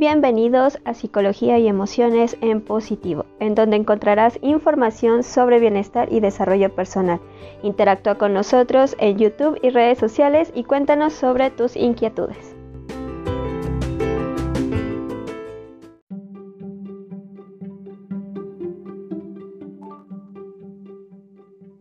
bienvenidos 0.00 0.78
a 0.86 0.94
Psicología 0.94 1.58
y 1.58 1.68
Emociones 1.68 2.38
en 2.40 2.62
Positivo, 2.62 3.26
en 3.38 3.54
donde 3.54 3.76
encontrarás 3.76 4.38
información 4.40 5.22
sobre 5.22 5.60
bienestar 5.60 6.10
y 6.10 6.20
desarrollo 6.20 6.74
personal. 6.74 7.20
Interactúa 7.62 8.14
con 8.14 8.32
nosotros 8.32 8.96
en 8.98 9.18
YouTube 9.18 9.58
y 9.62 9.68
redes 9.68 9.98
sociales 9.98 10.52
y 10.54 10.64
cuéntanos 10.64 11.12
sobre 11.12 11.50
tus 11.50 11.76
inquietudes. 11.76 12.56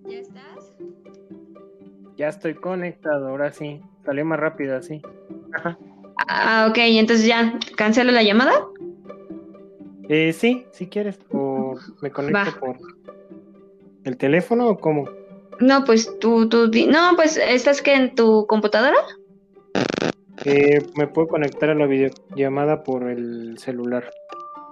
¿Ya 0.05 0.17
estás? 0.17 0.75
Ya 2.17 2.27
estoy 2.27 2.55
conectado, 2.55 3.29
ahora 3.29 3.53
sí. 3.53 3.81
Salió 4.03 4.25
más 4.25 4.41
rápido 4.41 4.75
así. 4.75 5.01
Ah, 6.31 6.67
ok, 6.69 6.77
entonces 6.77 7.25
ya, 7.25 7.57
¿cancelo 7.75 8.11
la 8.11 8.21
llamada? 8.21 8.67
Eh, 10.09 10.31
sí, 10.31 10.65
si 10.71 10.87
quieres. 10.87 11.19
O 11.31 11.75
me 12.01 12.11
conecto 12.11 12.51
Va. 12.51 12.59
por 12.59 12.77
el 14.03 14.15
teléfono 14.17 14.67
o 14.69 14.77
cómo. 14.79 15.05
No, 15.59 15.83
pues 15.83 16.17
tú, 16.19 16.47
tú, 16.47 16.69
no, 16.87 17.15
pues, 17.15 17.35
¿estás 17.37 17.81
que 17.81 17.93
en 17.95 18.13
tu 18.15 18.45
computadora? 18.47 18.97
Eh, 20.45 20.85
me 20.95 21.07
puedo 21.07 21.27
conectar 21.27 21.69
a 21.71 21.75
la 21.75 21.85
videollamada 21.87 22.83
por 22.83 23.09
el 23.09 23.57
celular. 23.57 24.09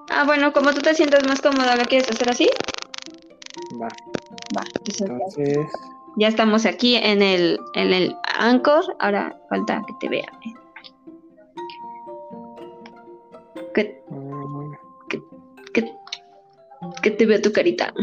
Ah, 0.09 0.23
bueno, 0.25 0.53
como 0.53 0.71
tú 0.73 0.81
te 0.81 0.93
sientas 0.93 1.27
más 1.27 1.41
cómoda, 1.41 1.75
¿lo 1.75 1.83
quieres 1.85 2.09
hacer 2.09 2.29
así? 2.29 2.49
Va. 3.81 3.87
Va, 4.55 4.63
entonces 4.75 4.99
ya- 4.99 5.05
Entonces, 5.13 5.57
ya 6.17 6.27
estamos 6.27 6.65
aquí 6.65 6.95
en 6.95 7.21
el, 7.21 7.59
en 7.73 7.93
el 7.93 8.15
Anchor, 8.37 8.95
ahora 8.99 9.35
falta 9.49 9.81
que 9.87 9.93
te 9.99 10.09
vea. 10.09 10.31
Que, 13.77 14.01
mm, 14.09 14.71
que, 15.07 15.21
que 17.03 17.11
te 17.11 17.25
vea 17.27 17.39
tu 17.39 17.51
carita. 17.53 17.93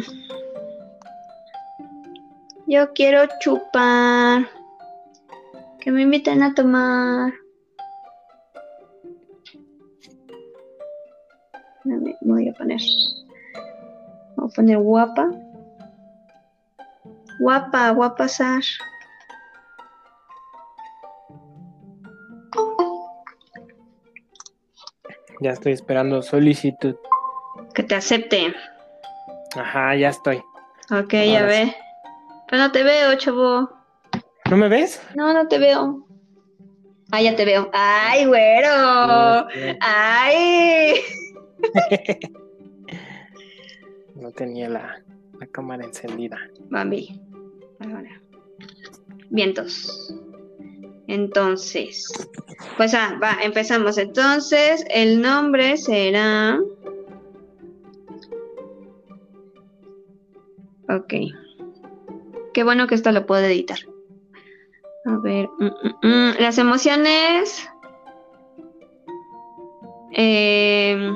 Yo 2.68 2.92
quiero 2.92 3.26
chupar. 3.40 4.48
Que 5.80 5.90
me 5.90 6.02
inviten 6.02 6.44
a 6.44 6.54
tomar. 6.54 7.34
Me 11.82 12.16
voy 12.20 12.48
a 12.48 12.52
poner. 12.52 12.80
Voy 14.36 14.48
a 14.48 14.54
poner 14.54 14.78
guapa. 14.78 15.28
Guapa, 17.40 17.90
guapa 17.90 18.28
Sar. 18.28 18.62
Ya 25.44 25.50
estoy 25.50 25.72
esperando 25.72 26.22
solicitud. 26.22 26.96
Que 27.74 27.82
te 27.82 27.94
acepte. 27.94 28.54
Ajá, 29.54 29.94
ya 29.94 30.08
estoy. 30.08 30.38
Ok, 30.90 31.12
ya 31.12 31.40
Ahora 31.40 31.52
sí. 31.52 31.64
ve. 31.66 31.74
Pero 32.48 32.62
no 32.62 32.72
te 32.72 32.82
veo, 32.82 33.14
chavo. 33.16 33.70
¿No 34.50 34.56
me 34.56 34.68
ves? 34.68 35.02
No, 35.14 35.34
no 35.34 35.46
te 35.46 35.58
veo. 35.58 36.06
Ah, 37.12 37.20
ya 37.20 37.36
te 37.36 37.44
veo. 37.44 37.70
¡Ay, 37.74 38.24
güero! 38.24 39.46
¡Ay! 39.80 40.94
No 44.14 44.30
tenía 44.30 44.68
la, 44.70 45.02
la 45.40 45.46
cámara 45.48 45.84
encendida. 45.84 46.38
Bambi. 46.70 47.20
Ahora. 47.80 48.20
Vientos. 49.28 50.14
Entonces. 51.06 52.10
Pues 52.76 52.94
ah, 52.94 53.18
va, 53.22 53.38
empezamos. 53.42 53.98
Entonces, 53.98 54.84
el 54.90 55.20
nombre 55.20 55.76
será. 55.76 56.58
Ok. 60.88 61.14
Qué 62.52 62.64
bueno 62.64 62.86
que 62.86 62.94
esto 62.94 63.12
lo 63.12 63.26
puedo 63.26 63.44
editar. 63.44 63.78
A 65.06 65.16
ver. 65.18 65.48
mm, 65.58 65.64
mm, 65.64 66.08
mm, 66.08 66.34
Las 66.40 66.58
emociones. 66.58 67.68
Eh, 70.12 71.14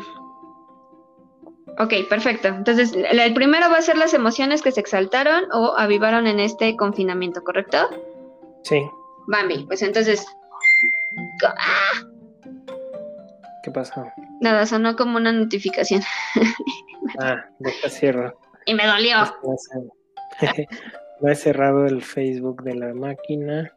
Ok, 1.81 1.95
perfecto. 2.09 2.49
Entonces, 2.49 2.93
el 2.93 3.35
primero 3.35 3.71
va 3.71 3.79
a 3.79 3.83
ser 3.83 3.97
las 3.97 4.13
emociones 4.13 4.63
que 4.63 4.73
se 4.73 4.81
exaltaron 4.81 5.45
o 5.53 5.75
avivaron 5.77 6.27
en 6.27 6.41
este 6.41 6.77
confinamiento, 6.77 7.45
¿correcto? 7.45 7.79
Sí. 8.65 8.83
Bambi, 9.31 9.65
pues 9.67 9.83
entonces, 9.83 10.27
ah, 11.47 12.03
¿Qué 13.63 13.71
pasó? 13.71 14.07
nada, 14.41 14.65
sonó 14.67 14.97
como 14.97 15.17
una 15.19 15.33
notificación 15.33 16.03
Ah, 17.21 17.45
deja 17.59 17.89
cierro. 17.89 18.39
y 18.67 18.75
me 18.75 18.87
dolió. 18.87 19.17
No 19.21 19.57
he- 21.31 21.35
cerrado 21.35 21.87
el 21.87 22.03
Facebook 22.03 22.63
de 22.63 22.75
la 22.75 22.95
máquina, 22.95 23.73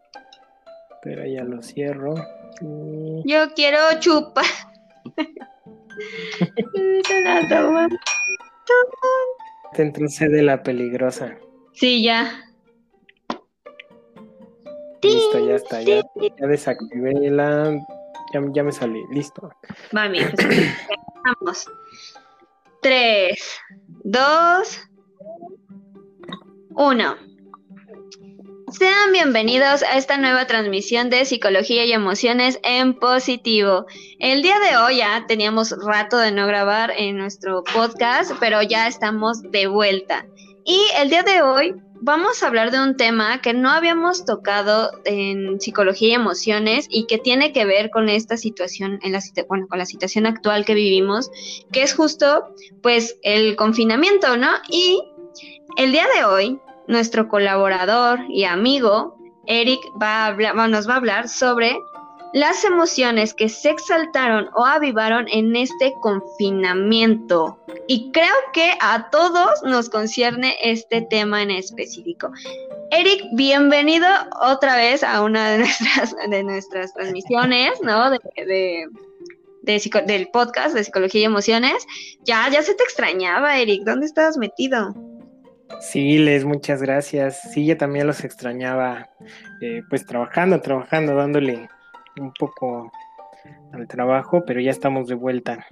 pero 1.02 1.26
ya 1.26 1.44
lo 1.44 1.62
cierro. 1.64 2.14
Y- 2.62 3.24
Yo 3.26 3.54
quiero 3.56 3.80
chupar. 4.00 4.46
Te 9.74 9.82
entrocede 9.82 10.42
la 10.42 10.64
peligrosa. 10.64 11.38
Sí, 11.74 12.04
ya. 12.04 12.32
Listo, 15.04 15.40
ya 15.48 15.56
está. 15.56 15.82
Ya, 15.82 16.02
ya 16.40 16.48
desactivé 16.48 17.32
la. 17.32 17.74
Ya, 18.34 18.42
ya 18.54 18.64
me 18.64 18.72
salí. 18.72 19.04
Listo. 19.12 19.50
Pues 19.92 20.40
empezamos. 20.40 21.68
Tres, 22.82 23.60
dos, 24.04 24.80
uno. 26.76 27.16
Sean 28.72 29.12
bienvenidos 29.12 29.84
a 29.84 29.98
esta 29.98 30.18
nueva 30.18 30.48
transmisión 30.48 31.10
de 31.10 31.26
Psicología 31.26 31.84
y 31.84 31.92
Emociones 31.92 32.60
en 32.64 32.98
Positivo. 32.98 33.86
El 34.20 34.42
día 34.42 34.60
de 34.60 34.78
hoy 34.78 34.98
ya 34.98 35.26
teníamos 35.28 35.76
rato 35.86 36.18
de 36.18 36.32
no 36.32 36.48
grabar 36.48 36.92
en 36.96 37.18
nuestro 37.18 37.64
podcast, 37.64 38.32
pero 38.40 38.62
ya 38.62 38.88
estamos 38.88 39.42
de 39.42 39.68
vuelta. 39.68 40.26
Y 40.64 40.80
el 40.98 41.10
día 41.10 41.24
de 41.24 41.42
hoy 41.42 41.76
vamos 42.02 42.42
a 42.42 42.48
hablar 42.48 42.72
de 42.72 42.82
un 42.82 42.98
tema 42.98 43.42
que 43.42 43.54
no 43.54 43.70
habíamos 43.70 44.26
tocado 44.26 44.92
en 45.06 45.62
Psicología 45.62 46.10
y 46.10 46.14
Emociones 46.14 46.88
y 46.90 47.06
que 47.06 47.20
tiene 47.20 47.54
que 47.54 47.66
ver 47.66 47.92
con 47.92 48.10
esta 48.10 48.38
situación, 48.38 49.00
en 49.04 49.14
la, 49.14 49.22
bueno, 49.48 49.68
con 49.68 49.78
la 49.78 49.86
situación 49.86 50.26
actual 50.26 50.66
que 50.66 50.74
vivimos, 50.74 51.30
que 51.72 51.84
es 51.84 51.94
justo 51.94 52.54
pues 52.82 53.18
el 53.22 53.56
confinamiento, 53.56 54.36
¿no? 54.36 54.50
Y 54.70 55.02
el 55.78 55.92
día 55.92 56.08
de 56.18 56.26
hoy 56.26 56.60
nuestro 56.88 57.30
colaborador 57.30 58.20
y 58.30 58.44
amigo 58.44 59.16
Eric 59.46 59.80
va 60.02 60.26
a 60.26 60.28
hablar, 60.28 60.56
nos 60.70 60.90
va 60.90 60.94
a 60.94 60.98
hablar 60.98 61.30
sobre 61.30 61.78
las 62.34 62.64
emociones 62.64 63.34
que 63.34 63.50
se 63.50 63.70
exaltaron 63.70 64.50
o 64.54 64.66
avivaron 64.66 65.28
en 65.30 65.56
este 65.56 65.94
confinamiento. 66.02 67.60
Y 67.88 68.12
creo 68.12 68.34
que 68.54 68.74
a 68.80 69.10
todos 69.10 69.62
nos 69.64 69.90
concierne 69.90 70.56
este 70.64 71.02
tema 71.02 71.42
en 71.42 71.52
específico. 71.52 72.32
Eric, 72.92 73.24
bienvenido 73.34 74.08
otra 74.42 74.76
vez 74.78 75.04
a 75.04 75.22
una 75.24 75.52
de 75.52 75.58
nuestras, 75.60 76.16
de 76.30 76.44
nuestras 76.44 76.94
transmisiones, 76.94 77.72
¿no? 77.82 78.12
De, 78.12 78.20
de- 78.36 78.88
de 79.64 79.80
del 80.08 80.28
podcast 80.30 80.74
de 80.74 80.84
Psicología 80.84 81.22
y 81.22 81.26
Emociones. 81.26 81.86
Ya, 82.24 82.50
ya 82.50 82.64
se 82.64 82.74
te 82.74 82.84
extrañaba, 82.84 83.60
Eric. 83.60 83.84
¿Dónde 83.84 84.08
estabas 84.08 84.36
metido? 84.38 84.96
Sí, 85.82 86.18
Les, 86.18 86.46
muchas 86.46 86.82
gracias. 86.82 87.42
Sí, 87.54 87.68
yo 87.68 87.78
también 87.78 88.08
los 88.08 88.24
extrañaba, 88.24 89.10
eh, 89.62 89.84
pues 89.90 90.06
trabajando, 90.08 90.60
trabajando, 90.62 91.14
dándole 91.14 91.70
un 92.18 92.34
poco 92.34 92.92
al 93.74 93.88
trabajo, 93.88 94.44
pero 94.46 94.60
ya 94.60 94.72
estamos 94.72 95.08
de 95.08 95.16
vuelta. 95.16 95.66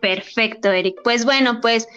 Perfecto, 0.00 0.70
Eric. 0.70 1.00
Pues 1.02 1.24
bueno, 1.24 1.60
pues 1.60 1.88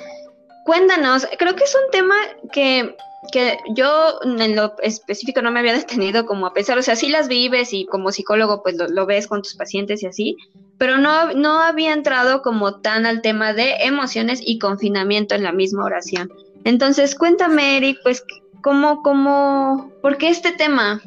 cuéntanos, 0.66 1.28
creo 1.38 1.56
que 1.56 1.64
es 1.64 1.76
un 1.76 1.92
tema 1.92 2.16
que, 2.52 2.96
que 3.32 3.58
yo 3.76 4.20
en 4.24 4.56
lo 4.56 4.76
específico 4.82 5.42
no 5.42 5.52
me 5.52 5.60
había 5.60 5.74
detenido 5.78 6.26
como 6.26 6.46
a 6.46 6.54
pensar, 6.54 6.78
o 6.78 6.82
sea, 6.82 6.96
sí 6.96 7.10
las 7.10 7.28
vives 7.28 7.74
y 7.74 7.86
como 7.86 8.12
psicólogo 8.12 8.64
pues 8.64 8.78
lo, 8.78 9.06
ves 9.06 9.28
con 9.28 9.42
tus 9.42 9.56
pacientes 9.56 10.04
y 10.04 10.08
así, 10.08 10.38
pero 10.78 10.98
no, 10.98 11.34
no 11.34 11.60
había 11.60 11.94
entrado 11.94 12.42
como 12.42 12.82
tan 12.82 13.06
al 13.06 13.22
tema 13.22 13.54
de 13.54 13.76
emociones 13.82 14.42
y 14.44 14.60
confinamiento 14.60 15.36
en 15.36 15.44
la 15.44 15.52
misma 15.52 15.86
oración. 15.86 16.32
Entonces, 16.64 17.16
cuéntame, 17.16 17.78
Eric, 17.78 18.00
pues, 18.04 18.24
¿cómo, 18.62 19.02
cómo, 19.02 19.92
por 20.02 20.18
qué 20.18 20.30
este 20.30 20.52
tema? 20.52 21.02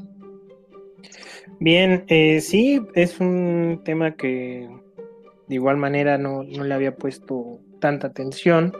Bien, 1.61 2.05
eh, 2.09 2.41
sí, 2.41 2.81
es 2.95 3.21
un 3.21 3.81
tema 3.85 4.12
que 4.12 4.69
de 5.47 5.55
igual 5.55 5.77
manera 5.77 6.19
no, 6.19 6.43
no 6.43 6.65
le 6.65 6.75
había 6.75 6.97
puesto 6.97 7.61
tanta 7.81 8.09
atención, 8.09 8.73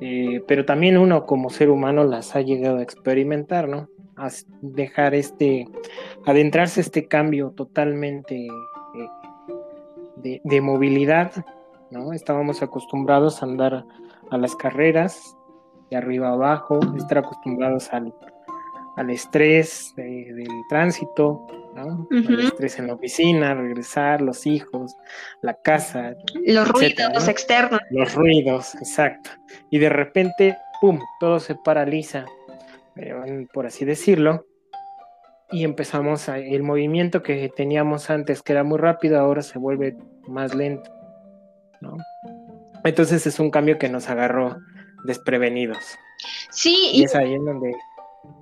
eh, 0.00 0.42
pero 0.46 0.64
también 0.64 0.98
uno 0.98 1.26
como 1.26 1.50
ser 1.50 1.70
humano 1.70 2.04
las 2.04 2.36
ha 2.36 2.40
llegado 2.40 2.78
a 2.78 2.82
experimentar, 2.82 3.68
¿no? 3.68 3.88
A 4.16 4.28
dejar 4.60 5.14
este, 5.14 5.66
adentrarse 6.24 6.80
este 6.80 7.06
cambio 7.06 7.50
totalmente 7.50 8.46
eh, 8.46 9.08
de, 10.16 10.40
de 10.44 10.60
movilidad 10.60 11.32
¿no? 11.90 12.12
Estábamos 12.12 12.62
acostumbrados 12.62 13.42
a 13.42 13.46
andar 13.46 13.84
a 14.30 14.38
las 14.38 14.56
carreras, 14.56 15.36
de 15.90 15.96
arriba 15.96 16.30
abajo, 16.30 16.80
estar 16.96 17.18
acostumbrados 17.18 17.92
al, 17.92 18.12
al 18.96 19.10
estrés 19.10 19.92
del 19.96 20.48
tránsito, 20.68 21.46
¿no? 21.74 22.08
El 22.10 22.40
estrés 22.40 22.78
en 22.78 22.86
la 22.86 22.94
oficina, 22.94 23.54
regresar, 23.54 24.22
los 24.22 24.46
hijos, 24.46 24.96
la 25.42 25.54
casa. 25.54 26.14
Los 26.46 26.68
ruidos 26.68 27.28
externos. 27.28 27.80
Los 27.90 28.14
ruidos, 28.14 28.74
exacto. 28.76 29.30
Y 29.70 29.78
de 29.78 29.90
repente, 29.90 30.56
¡pum!, 30.80 30.98
todo 31.20 31.38
se 31.38 31.54
paraliza, 31.54 32.24
eh, 32.96 33.46
por 33.52 33.66
así 33.66 33.84
decirlo, 33.84 34.46
y 35.50 35.64
empezamos 35.64 36.30
a, 36.30 36.38
el 36.38 36.62
movimiento 36.62 37.22
que 37.22 37.50
teníamos 37.54 38.08
antes, 38.08 38.42
que 38.42 38.52
era 38.52 38.64
muy 38.64 38.78
rápido, 38.78 39.20
ahora 39.20 39.42
se 39.42 39.58
vuelve 39.58 39.94
más 40.26 40.54
lento, 40.54 40.90
¿no? 41.82 41.98
Entonces 42.82 43.26
es 43.26 43.38
un 43.38 43.50
cambio 43.50 43.78
que 43.78 43.90
nos 43.90 44.08
agarró 44.08 44.56
desprevenidos. 45.04 45.98
Sí, 46.50 46.92
y, 46.94 47.00
y 47.00 47.04
es 47.04 47.14
ahí 47.14 47.34
en 47.34 47.44
donde 47.44 47.74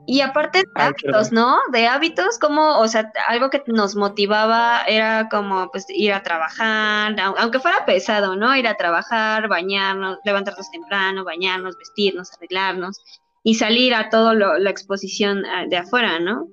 y 0.07 0.21
aparte 0.21 0.59
de 0.59 0.83
hábitos, 0.83 1.33
¿no? 1.33 1.59
De 1.73 1.87
hábitos, 1.87 2.39
como, 2.39 2.79
o 2.79 2.89
sea, 2.89 3.11
algo 3.27 3.49
que 3.49 3.63
nos 3.67 3.97
motivaba 3.97 4.83
era 4.87 5.29
como, 5.31 5.71
pues, 5.71 5.87
ir 5.89 6.13
a 6.13 6.23
trabajar, 6.23 7.17
aunque 7.39 7.59
fuera 7.59 7.87
pesado, 7.87 8.37
¿no? 8.37 8.55
Ir 8.55 8.67
a 8.67 8.77
trabajar, 8.77 9.49
bañarnos, 9.49 10.19
levantarnos 10.25 10.71
temprano, 10.71 11.25
bañarnos, 11.25 11.79
vestirnos, 11.79 12.33
arreglarnos 12.35 13.01
y 13.43 13.55
salir 13.55 13.95
a 13.95 14.11
toda 14.11 14.35
la 14.35 14.71
exposición 14.71 15.45
ah, 15.47 15.65
de 15.69 15.79
afuera, 15.79 16.19
¿no? 16.19 16.49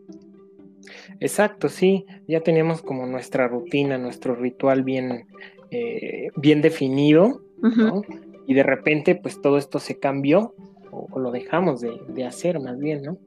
Exacto, 1.19 1.69
sí, 1.69 2.05
ya 2.27 2.41
teníamos 2.41 2.81
como 2.81 3.05
nuestra 3.05 3.47
rutina, 3.47 3.97
nuestro 3.97 4.35
ritual 4.35 4.83
bien, 4.83 5.27
eh, 5.71 6.29
bien 6.35 6.61
definido, 6.61 7.41
¿no? 7.61 8.01
Y 8.47 8.53
de 8.53 8.63
repente, 8.63 9.15
pues 9.15 9.41
todo 9.41 9.57
esto 9.57 9.79
se 9.79 9.99
cambió 9.99 10.55
o, 10.91 11.19
lo 11.19 11.31
dejamos 11.31 11.81
de, 11.81 12.25
hacer 12.25 12.59
más 12.59 12.77
bien, 12.77 13.03
¿no? 13.03 13.17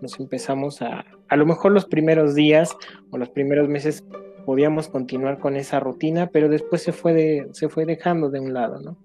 Nos 0.00 0.18
empezamos 0.18 0.82
a, 0.82 1.04
a 1.28 1.36
lo 1.36 1.46
mejor 1.46 1.72
los 1.72 1.84
primeros 1.84 2.34
días 2.34 2.76
o 3.10 3.18
los 3.18 3.28
primeros 3.28 3.68
meses 3.68 4.04
podíamos 4.44 4.88
continuar 4.88 5.38
con 5.38 5.56
esa 5.56 5.80
rutina, 5.80 6.28
pero 6.28 6.48
después 6.48 6.82
se 6.82 6.92
fue, 6.92 7.12
de, 7.12 7.48
se 7.52 7.68
fue 7.68 7.86
dejando 7.86 8.30
de 8.30 8.40
un 8.40 8.52
lado, 8.52 8.80
¿no? 8.80 8.96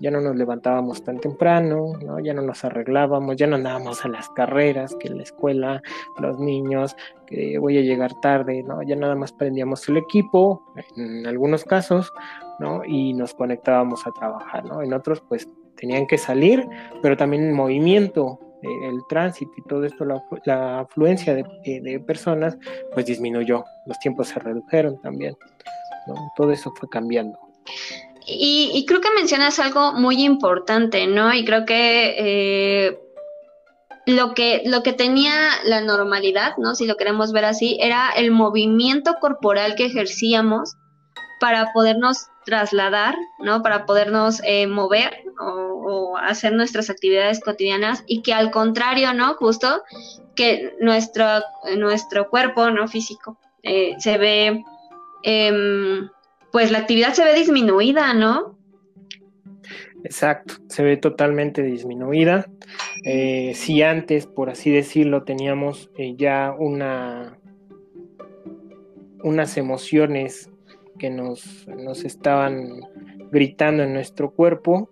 Ya 0.00 0.10
no 0.10 0.20
nos 0.20 0.34
levantábamos 0.34 1.04
tan 1.04 1.20
temprano, 1.20 1.92
¿no? 2.04 2.18
Ya 2.18 2.34
no 2.34 2.42
nos 2.42 2.64
arreglábamos, 2.64 3.36
ya 3.36 3.46
no 3.46 3.56
andábamos 3.56 4.04
a 4.04 4.08
las 4.08 4.28
carreras, 4.30 4.96
que 4.98 5.08
la 5.08 5.22
escuela, 5.22 5.82
los 6.18 6.40
niños, 6.40 6.96
que 7.26 7.58
voy 7.58 7.78
a 7.78 7.82
llegar 7.82 8.18
tarde, 8.20 8.64
¿no? 8.64 8.82
Ya 8.82 8.96
nada 8.96 9.14
más 9.14 9.32
prendíamos 9.32 9.88
el 9.88 9.98
equipo, 9.98 10.64
en 10.96 11.26
algunos 11.26 11.64
casos, 11.64 12.12
¿no? 12.58 12.84
Y 12.84 13.14
nos 13.14 13.34
conectábamos 13.34 14.06
a 14.06 14.10
trabajar, 14.10 14.64
¿no? 14.64 14.82
En 14.82 14.92
otros, 14.94 15.22
pues 15.28 15.48
tenían 15.76 16.06
que 16.06 16.18
salir, 16.18 16.66
pero 17.02 17.16
también 17.16 17.44
el 17.48 17.52
movimiento, 17.52 18.38
eh, 18.62 18.88
el 18.88 19.00
tránsito 19.08 19.52
y 19.56 19.62
todo 19.68 19.84
esto, 19.84 20.04
la, 20.04 20.80
afluencia 20.80 21.34
de, 21.34 22.02
personas, 22.06 22.56
pues 22.92 23.06
disminuyó, 23.06 23.64
los 23.86 23.98
tiempos 23.98 24.28
se 24.28 24.38
redujeron 24.40 25.00
también, 25.02 25.36
todo 26.36 26.52
eso 26.52 26.72
fue 26.76 26.88
cambiando. 26.88 27.38
Y, 28.26 28.84
creo 28.88 29.02
que 29.02 29.10
mencionas 29.14 29.58
algo 29.58 29.92
muy 29.92 30.24
importante, 30.24 31.06
¿no? 31.06 31.34
Y 31.34 31.44
creo 31.44 31.66
que 31.66 32.14
eh, 32.16 32.98
lo 34.06 34.34
que 34.34 34.62
lo 34.64 34.82
que 34.82 34.94
tenía 34.94 35.32
la 35.64 35.82
normalidad, 35.82 36.56
¿no? 36.56 36.74
Si 36.74 36.86
lo 36.86 36.96
queremos 36.96 37.32
ver 37.32 37.44
así, 37.44 37.76
era 37.80 38.10
el 38.16 38.30
movimiento 38.30 39.16
corporal 39.20 39.74
que 39.74 39.86
ejercíamos 39.86 40.74
para 41.40 41.72
podernos 41.74 42.28
trasladar, 42.44 43.16
¿no? 43.38 43.62
Para 43.62 43.86
podernos 43.86 44.40
eh, 44.44 44.66
mover 44.66 45.24
o, 45.38 46.16
hacer 46.16 46.52
nuestras 46.52 46.90
actividades 46.90 47.40
cotidianas 47.40 48.04
y 48.06 48.22
que 48.22 48.32
al 48.32 48.50
contrario, 48.50 49.12
¿no? 49.12 49.34
Justo 49.34 49.82
que 50.34 50.74
nuestro, 50.80 51.24
nuestro 51.76 52.30
cuerpo, 52.30 52.70
¿no? 52.70 52.88
Físico, 52.88 53.38
eh, 53.62 53.94
se 53.98 54.16
ve, 54.16 54.64
em, 55.22 56.08
pues 56.52 56.70
la 56.70 56.78
actividad 56.78 57.12
se 57.12 57.24
ve 57.24 57.34
disminuida, 57.34 58.14
¿no? 58.14 58.56
Exacto, 60.04 60.54
se 60.68 60.82
ve 60.82 60.96
totalmente 60.96 61.62
disminuida. 61.62 62.46
Eh, 63.04 63.52
si 63.54 63.82
antes, 63.82 64.26
por 64.26 64.50
así 64.50 64.70
decirlo, 64.70 65.24
teníamos 65.24 65.90
ya 66.16 66.54
una 66.58 67.38
unas 69.24 69.56
emociones 69.56 70.50
nos, 71.10 71.66
nos 71.68 72.04
estaban 72.04 72.80
gritando 73.30 73.82
en 73.82 73.92
nuestro 73.92 74.30
cuerpo, 74.30 74.90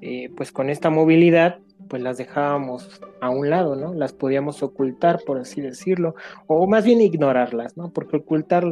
eh, 0.00 0.30
pues 0.36 0.52
con 0.52 0.70
esta 0.70 0.90
movilidad, 0.90 1.58
pues 1.88 2.02
las 2.02 2.18
dejábamos 2.18 3.00
a 3.20 3.30
un 3.30 3.50
lado, 3.50 3.74
¿no? 3.76 3.94
Las 3.94 4.12
podíamos 4.12 4.62
ocultar, 4.62 5.20
por 5.26 5.38
así 5.38 5.60
decirlo, 5.60 6.14
o 6.46 6.66
más 6.66 6.84
bien 6.84 7.00
ignorarlas, 7.00 7.76
¿no? 7.76 7.90
Porque 7.90 8.18
ocultar 8.18 8.64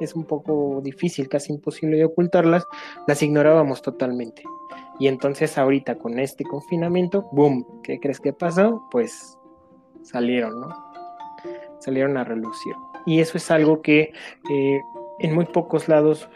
es 0.00 0.14
un 0.14 0.24
poco 0.24 0.80
difícil, 0.82 1.28
casi 1.28 1.52
imposible 1.52 1.96
de 1.96 2.04
ocultarlas, 2.04 2.66
las 3.06 3.22
ignorábamos 3.22 3.82
totalmente. 3.82 4.42
Y 4.98 5.08
entonces 5.08 5.58
ahorita 5.58 5.96
con 5.96 6.18
este 6.18 6.44
confinamiento, 6.44 7.28
¡boom! 7.32 7.66
¿Qué 7.82 7.98
crees 7.98 8.20
que 8.20 8.32
pasó? 8.32 8.86
Pues 8.90 9.38
salieron, 10.02 10.60
¿no? 10.60 10.68
Salieron 11.80 12.16
a 12.16 12.24
relucir. 12.24 12.74
Y 13.06 13.20
eso 13.20 13.36
es 13.36 13.50
algo 13.50 13.82
que 13.82 14.12
eh, 14.50 14.80
en 15.18 15.34
muy 15.34 15.46
pocos 15.46 15.88
lados 15.88 16.28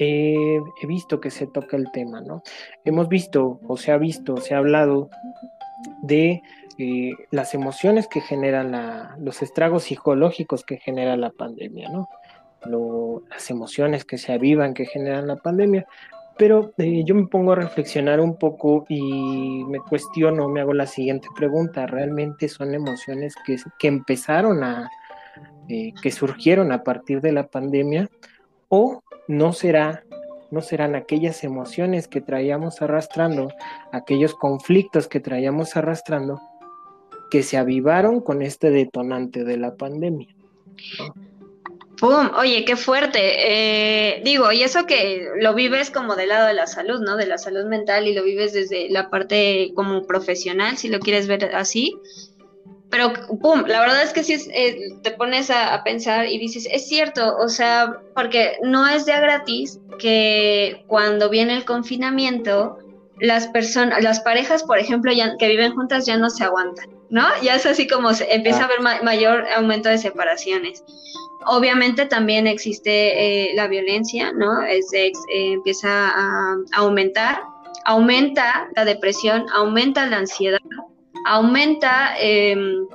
he 0.00 0.86
visto 0.86 1.20
que 1.20 1.30
se 1.30 1.46
toca 1.46 1.76
el 1.76 1.90
tema, 1.92 2.20
¿no? 2.20 2.42
Hemos 2.84 3.08
visto, 3.08 3.60
o 3.66 3.76
se 3.76 3.92
ha 3.92 3.98
visto, 3.98 4.38
se 4.38 4.54
ha 4.54 4.58
hablado 4.58 5.10
de 6.02 6.42
eh, 6.78 7.12
las 7.30 7.54
emociones 7.54 8.08
que 8.08 8.20
generan 8.20 8.72
la, 8.72 9.16
los 9.18 9.42
estragos 9.42 9.84
psicológicos 9.84 10.64
que 10.64 10.78
genera 10.78 11.16
la 11.16 11.30
pandemia, 11.30 11.90
¿no? 11.90 12.08
las 13.30 13.50
emociones 13.50 14.04
que 14.04 14.18
se 14.18 14.34
avivan 14.34 14.74
que 14.74 14.84
generan 14.84 15.26
la 15.26 15.36
pandemia, 15.36 15.86
pero 16.36 16.72
eh, 16.76 17.04
yo 17.06 17.14
me 17.14 17.26
pongo 17.26 17.52
a 17.52 17.56
reflexionar 17.56 18.20
un 18.20 18.36
poco 18.36 18.84
y 18.88 19.64
me 19.64 19.80
cuestiono, 19.80 20.46
me 20.48 20.60
hago 20.60 20.74
la 20.74 20.86
siguiente 20.86 21.28
pregunta, 21.34 21.86
¿realmente 21.86 22.48
son 22.48 22.74
emociones 22.74 23.34
que, 23.46 23.56
que 23.78 23.88
empezaron 23.88 24.62
a, 24.62 24.90
eh, 25.68 25.92
que 26.02 26.10
surgieron 26.10 26.72
a 26.72 26.82
partir 26.82 27.20
de 27.20 27.32
la 27.32 27.46
pandemia 27.46 28.08
o 28.68 29.02
no 29.28 29.52
será 29.52 30.04
no 30.50 30.62
serán 30.62 30.96
aquellas 30.96 31.44
emociones 31.44 32.08
que 32.08 32.20
traíamos 32.20 32.82
arrastrando, 32.82 33.52
aquellos 33.92 34.34
conflictos 34.34 35.06
que 35.06 35.20
traíamos 35.20 35.76
arrastrando, 35.76 36.40
que 37.30 37.44
se 37.44 37.56
avivaron 37.56 38.20
con 38.20 38.42
este 38.42 38.70
detonante 38.70 39.44
de 39.44 39.56
la 39.56 39.76
pandemia. 39.76 40.34
¡Pum! 42.00 42.30
Oye, 42.38 42.64
qué 42.64 42.76
fuerte. 42.76 43.20
Eh, 43.20 44.22
digo, 44.24 44.50
y 44.52 44.62
eso 44.62 44.86
que 44.86 45.28
lo 45.38 45.54
vives 45.54 45.90
como 45.90 46.16
del 46.16 46.30
lado 46.30 46.46
de 46.46 46.54
la 46.54 46.66
salud, 46.66 47.00
¿no? 47.00 47.16
De 47.16 47.26
la 47.26 47.36
salud 47.36 47.66
mental 47.66 48.08
y 48.08 48.14
lo 48.14 48.24
vives 48.24 48.54
desde 48.54 48.88
la 48.88 49.10
parte 49.10 49.72
como 49.74 50.06
profesional, 50.06 50.78
si 50.78 50.88
lo 50.88 50.98
quieres 50.98 51.28
ver 51.28 51.54
así. 51.54 51.94
Pero, 52.90 53.12
pum, 53.40 53.64
la 53.66 53.80
verdad 53.80 54.02
es 54.02 54.12
que 54.12 54.24
sí 54.24 54.36
eh, 54.52 54.76
te 55.02 55.12
pones 55.12 55.48
a, 55.50 55.82
pensar 55.84 56.26
y 56.26 56.38
dices, 56.38 56.66
es 56.70 56.88
cierto, 56.88 57.36
o 57.36 57.48
sea, 57.48 58.00
porque 58.14 58.56
no 58.62 58.88
es 58.88 59.06
de 59.06 59.12
gratis 59.12 59.78
que 60.00 60.84
cuando 60.88 61.30
viene 61.30 61.54
el 61.54 61.64
confinamiento, 61.64 62.78
las 63.20 63.46
personas, 63.48 64.02
las 64.02 64.20
parejas, 64.20 64.64
por 64.64 64.78
ejemplo, 64.78 65.12
ya, 65.12 65.36
que 65.38 65.46
viven 65.46 65.72
juntas 65.72 66.04
ya 66.04 66.16
no 66.16 66.30
se 66.30 66.42
aguantan, 66.42 66.88
¿no? 67.10 67.26
Ya 67.42 67.54
es 67.54 67.66
así 67.66 67.86
como 67.86 68.10
empieza 68.28 68.62
a 68.62 68.64
haber 68.64 68.80
mayor 68.80 69.46
aumento 69.54 69.88
de 69.88 69.98
separaciones. 69.98 70.82
Obviamente 71.46 72.06
también 72.06 72.46
existe 72.46 73.50
eh, 73.50 73.54
la 73.54 73.68
violencia, 73.68 74.32
¿no? 74.32 74.62
Es, 74.62 74.92
eh, 74.94 75.12
empieza 75.28 76.08
a 76.08 76.56
aumentar, 76.72 77.42
aumenta 77.84 78.68
la 78.74 78.84
depresión, 78.84 79.46
aumenta 79.54 80.06
la 80.06 80.18
ansiedad, 80.18 80.60
aumenta 81.26 82.14
em, 82.18 82.86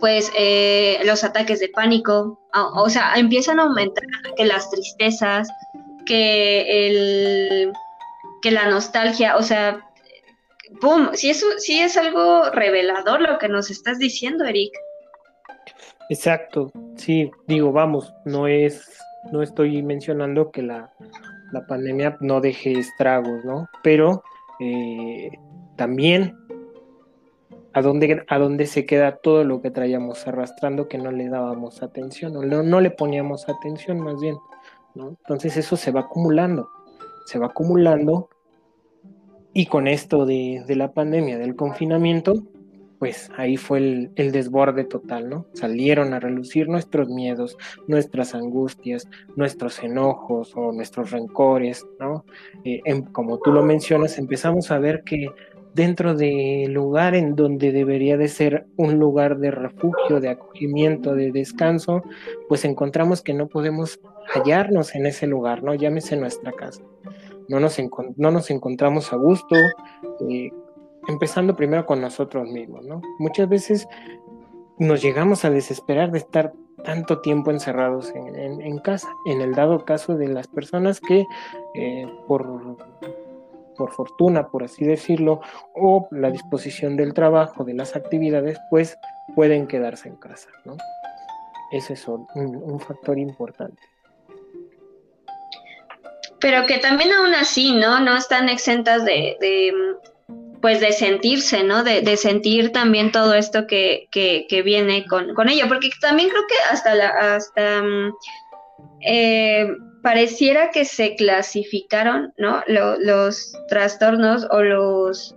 pues 0.00 0.30
eh, 0.36 1.00
los 1.04 1.24
ataques 1.24 1.60
de 1.60 1.68
pánico, 1.68 2.38
o, 2.52 2.90
sea, 2.90 3.14
empiezan 3.16 3.58
a 3.58 3.64
aumentar 3.64 4.04
que 4.36 4.44
las 4.44 4.70
tristezas, 4.70 5.48
que 6.06 6.86
el 6.86 7.72
que 8.42 8.50
la 8.50 8.68
nostalgia, 8.68 9.36
o 9.36 9.42
sea, 9.42 9.88
¡pum! 10.80 11.08
Sí 11.14 11.30
es, 11.30 11.44
sí 11.58 11.80
es 11.80 11.96
algo 11.96 12.50
revelador 12.50 13.22
lo 13.22 13.38
que 13.38 13.48
nos 13.48 13.70
estás 13.70 13.98
diciendo, 13.98 14.44
Eric. 14.44 14.70
Exacto, 16.10 16.70
sí, 16.96 17.30
digo, 17.46 17.72
vamos, 17.72 18.12
no 18.26 18.46
es, 18.46 18.98
no 19.32 19.42
estoy 19.42 19.82
mencionando 19.82 20.50
que 20.50 20.60
la, 20.60 20.92
la 21.52 21.66
pandemia 21.66 22.18
no 22.20 22.42
deje 22.42 22.78
estragos, 22.78 23.42
¿no? 23.46 23.66
Pero 23.82 24.22
eh, 24.60 25.30
también 25.76 26.36
a 27.74 27.82
dónde, 27.82 28.24
a 28.28 28.38
dónde 28.38 28.66
se 28.66 28.86
queda 28.86 29.16
todo 29.16 29.44
lo 29.44 29.60
que 29.60 29.70
traíamos 29.70 30.26
arrastrando 30.26 30.88
que 30.88 30.96
no 30.96 31.10
le 31.10 31.28
dábamos 31.28 31.82
atención, 31.82 32.36
o 32.36 32.42
no, 32.42 32.62
no 32.62 32.80
le 32.80 32.90
poníamos 32.90 33.48
atención 33.48 34.00
más 34.00 34.20
bien, 34.20 34.36
¿no? 34.94 35.08
Entonces 35.08 35.56
eso 35.56 35.76
se 35.76 35.90
va 35.90 36.02
acumulando, 36.02 36.68
se 37.26 37.38
va 37.38 37.46
acumulando 37.46 38.30
y 39.52 39.66
con 39.66 39.86
esto 39.86 40.26
de, 40.26 40.64
la 40.68 40.92
pandemia, 40.92 41.38
del 41.38 41.54
confinamiento, 41.54 42.34
pues 42.98 43.30
ahí 43.36 43.56
fue 43.56 43.78
el, 44.16 44.32
desborde 44.32 44.84
total, 44.84 45.28
¿no? 45.28 45.46
Salieron 45.52 46.12
a 46.12 46.18
relucir 46.20 46.68
nuestros 46.68 47.08
miedos, 47.08 47.56
nuestras 47.86 48.34
angustias, 48.34 49.08
nuestros 49.36 49.80
enojos 49.82 50.52
o 50.56 50.72
nuestros 50.72 51.12
rencores, 51.12 51.86
¿no? 52.00 52.24
Eh, 52.64 52.80
em, 52.84 53.02
como 53.02 53.38
tú 53.38 53.52
lo 53.52 53.62
mencionas, 53.62 54.18
empezamos 54.18 54.72
a 54.72 54.78
ver 54.78 55.04
que 55.04 55.28
dentro 55.74 56.14
del 56.14 56.72
lugar 56.72 57.14
en 57.14 57.34
donde 57.34 57.72
debería 57.72 58.16
de 58.16 58.28
ser 58.28 58.66
un 58.76 58.98
lugar 58.98 59.38
de 59.38 59.50
refugio, 59.50 60.20
de 60.20 60.30
acogimiento, 60.30 61.14
de 61.14 61.32
descanso, 61.32 62.02
pues 62.48 62.64
encontramos 62.64 63.22
que 63.22 63.34
no 63.34 63.48
podemos 63.48 64.00
hallarnos 64.32 64.94
en 64.94 65.06
ese 65.06 65.26
lugar, 65.26 65.62
¿no? 65.62 65.74
Llámese 65.74 66.16
nuestra 66.16 66.52
casa. 66.52 66.82
No 67.48 67.60
nos, 67.60 67.76
no 68.16 68.30
nos 68.30 68.50
encontramos 68.50 69.12
a 69.12 69.16
gusto, 69.16 69.56
eh, 70.30 70.50
empezando 71.08 71.56
primero 71.56 71.84
con 71.84 72.00
nosotros 72.00 72.48
mismos, 72.48 72.86
¿no? 72.86 73.02
Muchas 73.18 73.48
veces 73.48 73.88
nos 74.78 75.02
llegamos 75.02 75.44
a 75.44 75.50
desesperar 75.50 76.12
de 76.12 76.18
estar 76.18 76.52
tanto 76.84 77.20
tiempo 77.20 77.50
encerrados 77.50 78.12
en, 78.14 78.78
casa, 78.78 79.08
en 79.26 79.40
el 79.40 79.54
dado 79.54 79.84
caso 79.84 80.16
de 80.16 80.28
las 80.28 80.46
personas 80.46 81.00
que 81.00 81.24
eh, 81.74 82.06
por 82.28 82.46
por 83.76 83.92
fortuna, 83.92 84.48
por 84.48 84.64
así 84.64 84.84
decirlo, 84.84 85.40
o 85.74 86.08
la 86.10 86.30
disposición 86.30 86.96
del 86.96 87.14
trabajo, 87.14 87.64
de 87.64 87.74
las 87.74 87.96
actividades, 87.96 88.58
pues 88.70 88.96
pueden 89.34 89.66
quedarse 89.66 90.08
en 90.08 90.16
casa, 90.16 90.48
¿no? 90.64 90.76
Ese 91.72 91.94
es 91.94 92.06
un, 92.06 92.80
factor 92.80 93.18
importante. 93.18 93.82
Pero 96.40 96.66
que 96.66 96.78
también 96.78 97.12
aún 97.12 97.34
así, 97.34 97.72
¿no? 97.72 98.00
No 98.00 98.16
están 98.16 98.48
exentas 98.48 99.04
de, 99.04 99.36
pues 100.60 100.80
de 100.80 100.92
sentirse, 100.92 101.64
¿no? 101.64 101.82
De, 101.82 102.16
sentir 102.16 102.70
también 102.70 103.12
todo 103.12 103.34
esto 103.34 103.66
que, 103.66 104.08
viene 104.64 105.04
con, 105.06 105.34
con, 105.34 105.48
ello, 105.48 105.66
porque 105.68 105.90
también 106.00 106.28
creo 106.28 106.42
que 106.46 106.54
hasta 106.70 106.94
la, 106.94 107.08
hasta 107.34 107.82
mm, 107.82 108.12
eh, 109.06 109.68
pareciera 110.02 110.70
que 110.70 110.84
se 110.84 111.16
clasificaron, 111.16 112.32
¿no? 112.36 112.62
los 112.66 113.52
trastornos 113.68 114.46
o 114.50 114.62
los... 114.62 115.34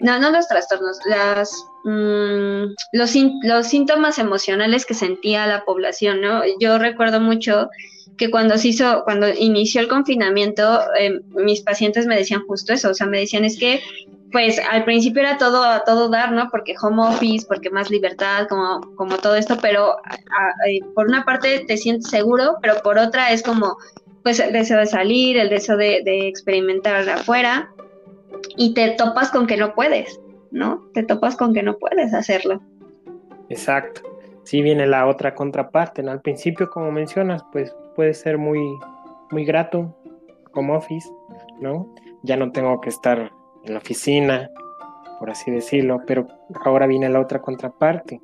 No, 0.00 0.18
no 0.20 0.30
los 0.30 0.46
trastornos, 0.46 0.98
las, 1.06 1.52
mm, 1.84 2.64
los, 2.92 3.14
los 3.42 3.66
síntomas 3.66 4.18
emocionales 4.18 4.86
que 4.86 4.94
sentía 4.94 5.46
la 5.46 5.64
población, 5.64 6.20
¿no? 6.20 6.42
Yo 6.60 6.78
recuerdo 6.78 7.20
mucho 7.20 7.68
que 8.16 8.30
cuando 8.30 8.58
se 8.58 8.68
hizo, 8.68 9.02
cuando 9.04 9.28
inició 9.28 9.80
el 9.80 9.88
confinamiento, 9.88 10.80
eh, 10.98 11.20
mis 11.30 11.62
pacientes 11.62 12.06
me 12.06 12.16
decían 12.16 12.44
justo 12.46 12.72
eso, 12.72 12.90
o 12.90 12.94
sea, 12.94 13.06
me 13.06 13.18
decían 13.18 13.44
es 13.44 13.58
que 13.58 13.80
pues 14.32 14.60
al 14.70 14.84
principio 14.84 15.22
era 15.22 15.36
todo 15.36 15.64
todo 15.84 16.08
dar, 16.08 16.32
¿no? 16.32 16.48
Porque 16.50 16.74
home 16.80 17.02
office, 17.02 17.46
porque 17.46 17.70
más 17.70 17.90
libertad, 17.90 18.48
como, 18.48 18.80
como 18.96 19.18
todo 19.18 19.36
esto, 19.36 19.56
pero 19.60 19.96
por 20.94 21.06
una 21.06 21.24
parte 21.24 21.64
te 21.66 21.76
sientes 21.76 22.10
seguro, 22.10 22.56
pero 22.62 22.74
por 22.82 22.98
otra 22.98 23.30
es 23.30 23.42
como, 23.42 23.76
pues 24.22 24.40
el 24.40 24.52
deseo 24.52 24.78
de 24.78 24.86
salir, 24.86 25.36
el 25.36 25.50
deseo 25.50 25.76
de, 25.76 26.02
de 26.04 26.28
experimentar 26.28 27.08
afuera, 27.08 27.70
y 28.56 28.74
te 28.74 28.90
topas 28.92 29.30
con 29.30 29.46
que 29.46 29.56
no 29.56 29.74
puedes, 29.74 30.20
¿no? 30.50 30.88
Te 30.94 31.02
topas 31.02 31.36
con 31.36 31.54
que 31.54 31.62
no 31.62 31.76
puedes 31.78 32.14
hacerlo. 32.14 32.60
Exacto. 33.48 34.02
Sí 34.44 34.62
viene 34.62 34.86
la 34.86 35.06
otra 35.06 35.34
contraparte, 35.34 36.02
¿no? 36.02 36.10
Al 36.10 36.20
principio, 36.20 36.70
como 36.70 36.90
mencionas, 36.90 37.44
pues 37.52 37.74
puede 37.94 38.14
ser 38.14 38.38
muy, 38.38 38.60
muy 39.30 39.44
grato 39.44 39.94
como 40.50 40.76
office, 40.76 41.08
¿no? 41.60 41.94
Ya 42.22 42.36
no 42.36 42.50
tengo 42.50 42.80
que 42.80 42.88
estar 42.88 43.30
en 43.64 43.72
la 43.74 43.78
oficina, 43.78 44.50
por 45.18 45.30
así 45.30 45.50
decirlo, 45.50 46.02
pero 46.06 46.26
ahora 46.64 46.86
viene 46.86 47.08
la 47.08 47.20
otra 47.20 47.40
contraparte. 47.40 48.20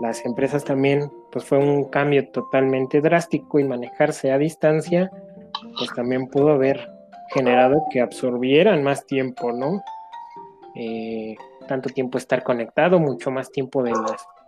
Las 0.00 0.24
empresas 0.24 0.64
también, 0.64 1.10
pues 1.32 1.44
fue 1.44 1.58
un 1.58 1.84
cambio 1.86 2.28
totalmente 2.28 3.00
drástico 3.00 3.58
y 3.58 3.64
manejarse 3.64 4.30
a 4.30 4.38
distancia, 4.38 5.10
pues 5.76 5.90
también 5.94 6.28
pudo 6.28 6.50
haber 6.50 6.88
generado 7.34 7.84
que 7.90 8.00
absorbieran 8.00 8.82
más 8.82 9.06
tiempo, 9.06 9.52
¿no? 9.52 9.82
Eh, 10.74 11.34
tanto 11.66 11.88
tiempo 11.90 12.18
estar 12.18 12.42
conectado, 12.42 13.00
mucho 13.00 13.30
más 13.30 13.50
tiempo 13.50 13.82
de 13.82 13.92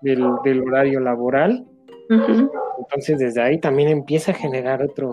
del, 0.02 0.24
del, 0.44 0.62
horario 0.62 1.00
laboral. 1.00 1.66
Entonces 2.08 3.18
desde 3.18 3.42
ahí 3.42 3.58
también 3.58 3.88
empieza 3.88 4.32
a 4.32 4.34
generar 4.34 4.82
otro, 4.82 5.12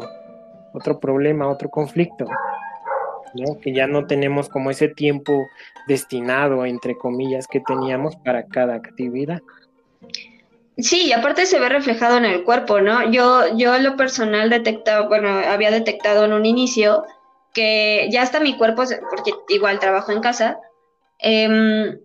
otro 0.74 1.00
problema, 1.00 1.48
otro 1.48 1.70
conflicto 1.70 2.26
que 3.62 3.74
ya 3.74 3.88
no 3.88 4.08
tenemos 4.08 4.50
como 4.50 4.72
ese 4.72 4.88
tiempo 4.88 5.48
destinado, 5.88 6.66
entre 6.66 6.98
comillas, 6.98 7.48
que 7.48 7.60
teníamos 7.60 8.16
para 8.18 8.46
cada 8.48 8.76
actividad. 8.76 9.42
Sí, 10.78 11.08
y 11.08 11.12
aparte 11.12 11.46
se 11.46 11.60
ve 11.60 11.70
reflejado 11.70 12.18
en 12.18 12.26
el 12.26 12.44
cuerpo, 12.44 12.82
¿no? 12.82 13.10
Yo, 13.12 13.56
yo 13.56 13.78
lo 13.80 13.98
personal 13.98 14.50
detectado, 14.50 15.08
bueno, 15.08 15.30
había 15.30 15.72
detectado 15.72 16.26
en 16.26 16.34
un 16.34 16.46
inicio 16.46 17.04
que 17.54 18.08
ya 18.12 18.22
hasta 18.22 18.40
mi 18.40 18.56
cuerpo, 18.58 18.84
porque 19.10 19.32
igual 19.50 19.80
trabajo 19.80 20.12
en 20.12 20.22
casa, 20.22 20.60
em, 21.18 21.98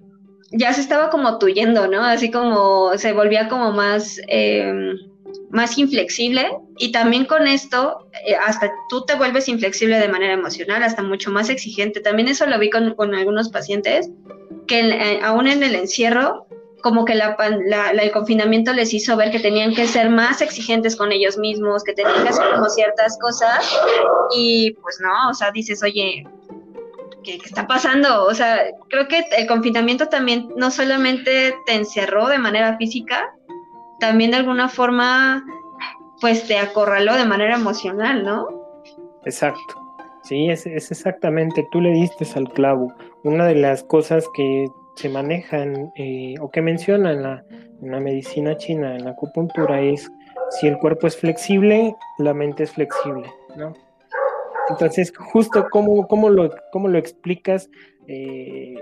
ya 0.50 0.72
se 0.72 0.80
estaba 0.80 1.10
como 1.10 1.38
tuyendo, 1.38 1.86
¿no? 1.86 2.02
Así 2.02 2.30
como 2.30 2.96
se 2.96 3.12
volvía 3.12 3.48
como 3.48 3.72
más... 3.72 4.20
Em, 4.28 5.11
más 5.50 5.78
inflexible 5.78 6.58
y 6.78 6.92
también 6.92 7.26
con 7.26 7.46
esto 7.46 8.08
eh, 8.26 8.34
hasta 8.34 8.72
tú 8.88 9.04
te 9.04 9.14
vuelves 9.14 9.48
inflexible 9.48 9.98
de 9.98 10.08
manera 10.08 10.32
emocional, 10.32 10.82
hasta 10.82 11.02
mucho 11.02 11.30
más 11.30 11.50
exigente. 11.50 12.00
También 12.00 12.28
eso 12.28 12.46
lo 12.46 12.58
vi 12.58 12.70
con, 12.70 13.14
algunos 13.14 13.50
pacientes 13.50 14.10
que 14.66 14.80
eh, 14.80 15.20
aún 15.22 15.46
en 15.46 15.62
el 15.62 15.74
encierro, 15.74 16.46
como 16.82 17.04
que 17.04 17.14
la, 17.14 17.36
el 17.92 18.10
confinamiento 18.10 18.72
les 18.72 18.92
hizo 18.92 19.16
ver 19.16 19.30
que 19.30 19.38
tenían 19.38 19.74
que 19.74 19.86
ser 19.86 20.10
más 20.10 20.40
exigentes 20.40 20.96
con 20.96 21.12
ellos 21.12 21.38
mismos, 21.38 21.84
que 21.84 21.92
tenían 21.92 22.22
que 22.22 22.30
hacer 22.30 22.46
como 22.54 22.68
ciertas 22.68 23.18
cosas 23.20 23.78
y 24.34 24.72
pues 24.82 24.98
no, 25.00 25.30
o 25.30 25.34
sea, 25.34 25.52
dices, 25.52 25.82
oye, 25.82 26.26
¿qué, 27.22 27.38
¿qué, 27.38 27.46
está 27.46 27.66
pasando? 27.66 28.24
O 28.24 28.34
sea, 28.34 28.64
creo 28.88 29.06
que 29.06 29.24
el 29.36 29.46
confinamiento 29.46 30.08
también 30.08 30.48
no 30.56 30.70
solamente 30.70 31.54
te 31.66 31.74
encerró 31.74 32.26
de 32.28 32.38
manera 32.38 32.76
física, 32.78 33.32
también 34.02 34.32
de 34.32 34.38
alguna 34.38 34.68
forma, 34.68 35.44
pues 36.20 36.48
te 36.48 36.58
acorraló 36.58 37.14
de 37.14 37.24
manera 37.24 37.54
emocional, 37.54 38.24
¿no? 38.24 38.48
Exacto. 39.24 39.80
Sí, 40.24 40.50
es, 40.50 40.66
exactamente, 40.66 41.64
tú 41.70 41.80
le 41.80 41.92
diste 41.92 42.26
al 42.34 42.52
clavo. 42.52 42.92
Una 43.22 43.46
de 43.46 43.54
las 43.54 43.84
cosas 43.84 44.26
que 44.34 44.66
se 44.96 45.08
manejan 45.08 45.92
eh, 45.94 46.34
o 46.40 46.50
que 46.50 46.62
menciona 46.62 47.12
en 47.12 47.22
la, 47.22 47.44
en 47.80 47.92
la 47.92 48.00
medicina 48.00 48.56
china, 48.56 48.96
en 48.96 49.04
la 49.04 49.12
acupuntura, 49.12 49.80
es 49.80 50.10
si 50.50 50.66
el 50.66 50.78
cuerpo 50.78 51.06
es 51.06 51.16
flexible, 51.16 51.94
la 52.18 52.34
mente 52.34 52.64
es 52.64 52.72
flexible, 52.72 53.32
¿no? 53.54 53.72
Entonces, 54.68 55.12
justo 55.16 55.68
cómo, 55.70 56.08
cómo, 56.08 56.28
lo, 56.28 56.50
cómo 56.72 56.88
lo 56.88 56.98
explicas, 56.98 57.70
eh, 58.08 58.74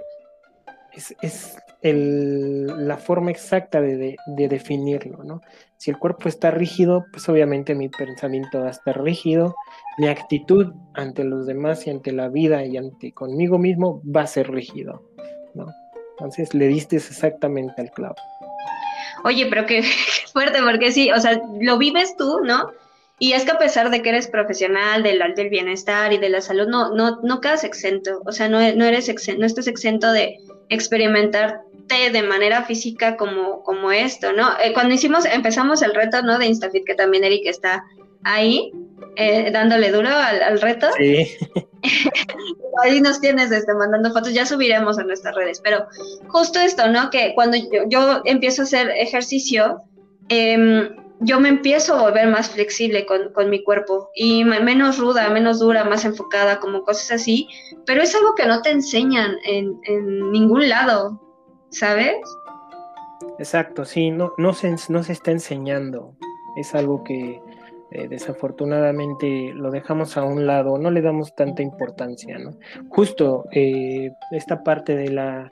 es, 1.20 1.58
la 1.82 2.96
forma 2.98 3.30
exacta 3.30 3.80
de, 3.80 4.16
definirlo, 4.26 5.24
¿no? 5.24 5.40
Si 5.76 5.90
el 5.90 5.98
cuerpo 5.98 6.28
está 6.28 6.50
rígido, 6.50 7.06
pues 7.10 7.26
obviamente 7.28 7.74
mi 7.74 7.88
pensamiento 7.88 8.60
va 8.60 8.68
a 8.68 8.70
estar 8.70 9.02
rígido, 9.02 9.54
mi 9.96 10.08
actitud 10.08 10.74
ante 10.94 11.24
los 11.24 11.46
demás 11.46 11.86
y 11.86 11.90
ante 11.90 12.12
la 12.12 12.28
vida 12.28 12.64
y 12.66 12.76
ante 12.76 13.12
conmigo 13.12 13.58
mismo 13.58 14.02
va 14.04 14.22
a 14.22 14.26
ser 14.26 14.50
rígido, 14.50 15.02
¿no? 15.54 15.66
Entonces 16.12 16.52
le 16.52 16.66
diste 16.66 16.96
exactamente 16.96 17.80
al 17.80 17.90
clavo. 17.92 18.16
Oye, 19.24 19.46
pero 19.46 19.64
qué 19.64 19.82
fuerte, 20.32 20.58
porque 20.62 20.92
sí, 20.92 21.10
o 21.10 21.18
sea, 21.18 21.40
lo 21.60 21.78
vives 21.78 22.14
tú, 22.16 22.40
¿no? 22.44 22.72
Y 23.18 23.32
es 23.32 23.44
que 23.44 23.52
a 23.52 23.58
pesar 23.58 23.90
de 23.90 24.00
que 24.00 24.08
eres 24.08 24.28
profesional 24.28 25.02
del, 25.02 25.22
del 25.34 25.50
bienestar 25.50 26.12
y 26.12 26.18
de 26.18 26.30
la 26.30 26.40
salud, 26.40 26.66
no, 26.66 26.94
no, 26.94 27.20
no 27.22 27.40
quedas 27.40 27.64
exento, 27.64 28.22
o 28.24 28.32
sea, 28.32 28.48
no, 28.48 28.58
no, 28.74 28.84
eres 28.84 29.12
no 29.38 29.46
estás 29.46 29.66
exento 29.66 30.10
de 30.12 30.38
de 31.94 32.22
manera 32.22 32.64
física 32.64 33.16
como, 33.16 33.62
como 33.62 33.92
esto, 33.92 34.32
¿no? 34.32 34.48
Eh, 34.62 34.72
cuando 34.72 34.94
hicimos, 34.94 35.24
empezamos 35.24 35.82
el 35.82 35.94
reto, 35.94 36.22
¿no? 36.22 36.38
De 36.38 36.46
Instafit, 36.46 36.84
que 36.84 36.94
también 36.94 37.24
Eric 37.24 37.42
está 37.46 37.84
ahí, 38.24 38.72
eh, 39.16 39.50
dándole 39.52 39.90
duro 39.90 40.08
al, 40.08 40.60
reto. 40.60 40.88
Sí. 40.96 41.28
ahí 42.84 43.00
nos 43.00 43.20
tienes 43.20 43.50
este, 43.50 43.74
mandando 43.74 44.12
fotos, 44.12 44.32
ya 44.32 44.46
subiremos 44.46 44.98
a 44.98 45.04
nuestras 45.04 45.34
redes, 45.34 45.60
pero 45.62 45.86
justo 46.28 46.58
esto, 46.60 46.88
¿no? 46.88 47.10
Que 47.10 47.34
cuando 47.34 47.56
yo, 47.56 47.84
yo 47.88 48.22
empiezo 48.24 48.62
a 48.62 48.64
hacer 48.64 48.90
ejercicio, 48.90 49.82
eh, 50.28 50.90
yo 51.20 51.38
me 51.38 51.50
empiezo 51.50 51.94
a 51.94 52.02
volver 52.02 52.28
más 52.28 52.50
flexible 52.50 53.06
con, 53.06 53.50
mi 53.50 53.62
cuerpo 53.62 54.10
y 54.14 54.42
menos 54.44 54.98
ruda, 54.98 55.28
menos 55.28 55.58
dura, 55.58 55.84
más 55.84 56.04
enfocada, 56.04 56.60
como 56.60 56.82
cosas 56.82 57.12
así, 57.12 57.46
pero 57.84 58.02
es 58.02 58.14
algo 58.14 58.34
que 58.34 58.46
no 58.46 58.62
te 58.62 58.70
enseñan 58.70 59.36
en, 59.44 59.78
ningún 60.32 60.68
lado, 60.68 61.20
¿sabes? 61.70 62.16
Exacto, 63.38 63.84
sí, 63.84 64.10
no, 64.10 64.32
no, 64.38 64.52
se, 64.52 64.74
no 64.88 65.02
se 65.02 65.12
está 65.12 65.30
enseñando, 65.30 66.14
es 66.56 66.74
algo 66.74 67.04
que 67.04 67.40
eh, 67.92 68.06
desafortunadamente 68.08 69.52
lo 69.52 69.70
dejamos 69.70 70.16
a 70.16 70.22
un 70.22 70.46
lado, 70.46 70.78
no 70.78 70.90
le 70.90 71.02
damos 71.02 71.34
tanta 71.34 71.62
importancia, 71.62 72.38
¿no? 72.38 72.52
Justo 72.88 73.46
eh, 73.50 74.12
esta 74.30 74.62
parte 74.62 74.94
de 74.94 75.10
la, 75.10 75.50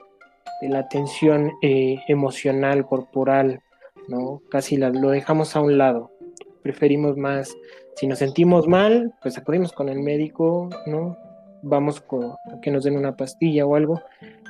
de 0.61 0.69
la 0.69 0.87
tensión 0.87 1.51
eh, 1.61 1.97
emocional, 2.07 2.85
corporal, 2.85 3.59
¿no? 4.07 4.41
Casi 4.49 4.77
lo 4.77 5.09
dejamos 5.09 5.55
a 5.55 5.61
un 5.61 5.77
lado. 5.77 6.11
Preferimos 6.63 7.17
más, 7.17 7.53
si 7.95 8.07
nos 8.07 8.19
sentimos 8.19 8.67
mal, 8.67 9.13
pues 9.21 9.37
acudimos 9.37 9.73
con 9.73 9.89
el 9.89 9.99
médico, 9.99 10.69
¿no? 10.85 11.17
Vamos 11.61 12.01
a 12.09 12.61
que 12.61 12.71
nos 12.71 12.85
den 12.85 12.95
una 12.95 13.17
pastilla 13.17 13.65
o 13.65 13.75
algo 13.75 14.01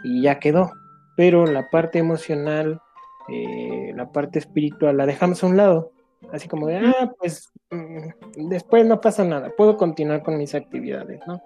y 0.04 0.22
ya 0.22 0.38
quedó. 0.40 0.72
Pero 1.20 1.46
la 1.46 1.70
parte 1.70 2.00
emocional, 2.00 2.82
la 3.28 4.10
parte 4.14 4.40
espiritual, 4.40 4.96
la 4.96 5.06
dejamos 5.06 5.44
a 5.44 5.48
un 5.48 5.58
lado 5.58 5.92
Así 6.32 6.48
como 6.48 6.68
de, 6.68 6.78
ah, 6.78 7.12
pues 7.18 7.50
mm, 7.72 8.50
después 8.50 8.86
no 8.86 9.02
pasa 9.02 9.24
nada, 9.24 9.52
puedo 9.56 9.78
continuar 9.78 10.22
con 10.22 10.38
mis 10.38 10.54
actividades, 10.54 11.20
¿no? 11.26 11.42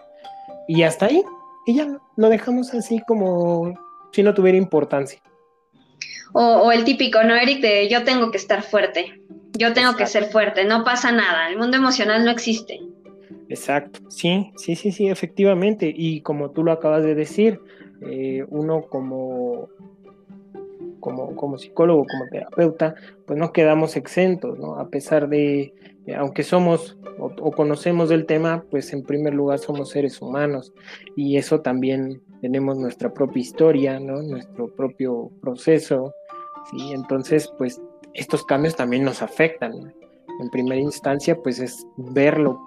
Y 0.67 0.83
hasta 0.83 1.05
ahí, 1.05 1.23
y 1.65 1.75
ya 1.75 1.87
lo 2.15 2.29
dejamos 2.29 2.73
así 2.73 3.01
como 3.07 3.73
si 4.11 4.23
no 4.23 4.33
tuviera 4.33 4.57
importancia. 4.57 5.21
O, 6.33 6.71
el 6.71 6.83
típico, 6.83 7.23
¿no, 7.23 7.35
Eric? 7.35 7.61
De 7.61 7.87
yo 7.87 8.03
tengo 8.03 8.31
que 8.31 8.37
estar 8.37 8.63
fuerte, 8.63 9.21
yo 9.57 9.73
tengo 9.73 9.95
que 9.95 10.07
ser 10.07 10.25
fuerte, 10.25 10.65
no 10.65 10.83
pasa 10.83 11.11
nada, 11.11 11.49
el 11.49 11.57
mundo 11.57 11.77
emocional 11.77 12.25
no 12.25 12.31
existe. 12.31 12.81
Exacto, 13.49 13.99
sí, 14.09 14.51
sí, 14.57 14.75
sí, 14.75 14.91
sí, 14.91 15.07
efectivamente. 15.07 15.93
Y 15.95 16.21
como 16.21 16.49
tú 16.49 16.63
lo 16.63 16.71
acabas 16.71 17.03
de 17.03 17.13
decir, 17.13 17.59
eh, 18.05 18.45
uno 18.50 18.83
como 18.83 19.69
como, 21.03 21.36
como 21.36 21.57
psicólogo, 21.57 22.05
como 22.10 22.29
terapeuta, 22.29 22.95
pues 23.25 23.38
no 23.38 23.51
quedamos 23.51 23.98
exentos, 23.98 24.57
¿no? 24.57 24.79
A 24.79 24.88
pesar 24.88 25.27
de, 25.27 25.74
eh, 26.05 26.15
aunque 26.15 26.43
somos 26.43 26.98
o, 27.19 27.51
conocemos 27.51 28.07
del 28.07 28.25
tema, 28.25 28.63
pues 28.72 28.93
en 28.93 29.03
primer 29.03 29.33
lugar 29.33 29.60
somos 29.60 29.89
seres 29.89 30.22
humanos 30.22 30.74
y 31.17 31.36
eso 31.36 31.60
también 31.60 32.22
tenemos 32.41 32.77
nuestra 32.77 33.13
propia 33.13 33.41
historia, 33.41 34.00
¿no? 34.00 34.22
Nuestro 34.22 34.67
propio 34.67 35.29
proceso, 35.41 36.13
¿sí? 36.72 36.93
Entonces, 36.93 37.51
pues 37.57 37.81
estos 38.13 38.45
cambios 38.45 38.75
también 38.77 39.03
nos 39.03 39.22
afectan. 39.22 39.93
En 40.39 40.50
primera 40.51 40.79
instancia, 40.79 41.36
pues 41.36 41.60
es 41.60 41.86
verlo, 41.98 42.60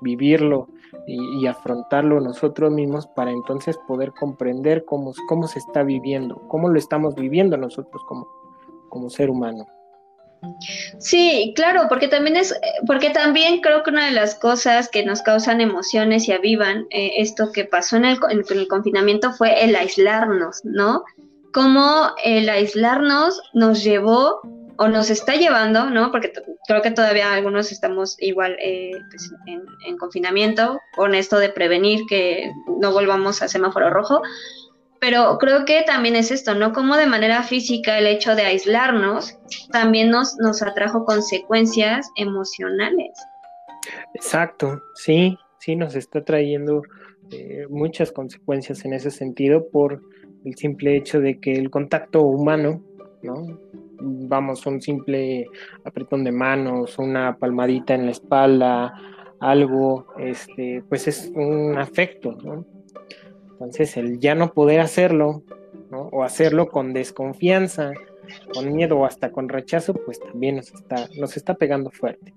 vivirlo, 0.00 0.68
y, 1.06 1.46
afrontarlo 1.46 2.20
nosotros 2.20 2.70
mismos 2.70 3.06
para 3.08 3.30
entonces 3.30 3.76
poder 3.88 4.12
comprender 4.12 4.84
cómo, 4.84 5.12
cómo 5.28 5.48
se 5.48 5.58
está 5.58 5.82
viviendo, 5.82 6.36
cómo 6.48 6.68
lo 6.68 6.78
estamos 6.78 7.14
viviendo 7.14 7.56
nosotros 7.56 8.02
como, 8.06 8.28
como 8.88 9.10
ser 9.10 9.30
humano. 9.30 9.66
Sí, 10.98 11.52
claro, 11.54 11.82
porque 11.88 12.08
también 12.08 12.36
es, 12.36 12.54
porque 12.86 13.10
también 13.10 13.60
creo 13.60 13.82
que 13.82 13.90
una 13.90 14.06
de 14.06 14.12
las 14.12 14.34
cosas 14.34 14.88
que 14.88 15.04
nos 15.04 15.22
causan 15.22 15.60
emociones 15.60 16.28
y 16.28 16.32
avivan 16.32 16.86
eh, 16.90 17.12
esto 17.18 17.52
que 17.52 17.64
pasó 17.64 17.96
en 17.96 18.04
el, 18.04 18.18
en 18.28 18.58
el 18.58 18.68
confinamiento 18.68 19.32
fue 19.32 19.64
el 19.64 19.76
aislarnos, 19.76 20.60
¿no? 20.64 21.04
Cómo 21.52 22.08
el 22.24 22.48
aislarnos 22.48 23.40
nos 23.52 23.84
llevó 23.84 24.40
o 24.78 24.88
nos 24.88 25.10
está 25.10 25.34
llevando, 25.34 25.90
¿no? 25.90 26.10
Porque 26.10 26.32
creo 26.66 26.82
que 26.82 26.90
todavía 26.90 27.32
algunos 27.32 27.72
estamos 27.72 28.16
igual 28.20 28.56
eh, 28.60 28.92
pues, 29.10 29.32
en, 29.46 29.96
confinamiento 29.98 30.80
con 30.94 31.14
esto 31.14 31.38
de 31.38 31.50
prevenir 31.50 32.00
que 32.08 32.50
no 32.80 32.92
volvamos 32.92 33.42
a 33.42 33.48
semáforo 33.48 33.90
rojo, 33.90 34.22
pero 35.00 35.38
creo 35.38 35.64
que 35.64 35.82
también 35.82 36.16
es 36.16 36.30
esto, 36.30 36.54
¿no? 36.54 36.72
Como 36.72 36.96
de 36.96 37.06
manera 37.06 37.42
física 37.42 37.98
el 37.98 38.06
hecho 38.06 38.34
de 38.34 38.42
aislarnos 38.42 39.36
también 39.70 40.10
nos, 40.10 40.36
nos 40.38 40.62
atrajo 40.62 41.04
consecuencias 41.04 42.10
emocionales. 42.16 43.10
Exacto, 44.14 44.80
sí, 44.94 45.36
sí, 45.58 45.76
nos 45.76 45.96
está 45.96 46.24
trayendo 46.24 46.82
eh, 47.30 47.66
muchas 47.68 48.12
consecuencias 48.12 48.84
en 48.84 48.92
ese 48.92 49.10
sentido 49.10 49.68
por 49.70 50.00
el 50.44 50.56
simple 50.56 50.96
hecho 50.96 51.20
de 51.20 51.40
que 51.40 51.52
el 51.52 51.70
contacto 51.70 52.22
humano, 52.22 52.82
¿no? 53.22 53.58
Vamos, 54.02 54.66
un 54.66 54.80
simple 54.80 55.46
apretón 55.84 56.24
de 56.24 56.32
manos, 56.32 56.98
una 56.98 57.36
palmadita 57.36 57.94
en 57.94 58.06
la 58.06 58.12
espalda, 58.12 58.94
algo, 59.40 60.06
este, 60.18 60.82
pues 60.88 61.08
es 61.08 61.30
un 61.34 61.76
afecto, 61.78 62.36
¿no? 62.42 62.64
Entonces, 63.52 63.96
el 63.96 64.18
ya 64.18 64.34
no 64.34 64.52
poder 64.52 64.80
hacerlo, 64.80 65.42
¿no? 65.90 66.08
O 66.12 66.24
hacerlo 66.24 66.68
con 66.68 66.92
desconfianza, 66.92 67.92
con 68.54 68.72
miedo 68.74 68.98
o 68.98 69.04
hasta 69.04 69.30
con 69.30 69.48
rechazo, 69.48 69.94
pues 69.94 70.20
también 70.20 70.56
nos 70.56 70.72
está, 70.72 71.08
nos 71.18 71.36
está 71.36 71.54
pegando 71.54 71.90
fuerte 71.90 72.32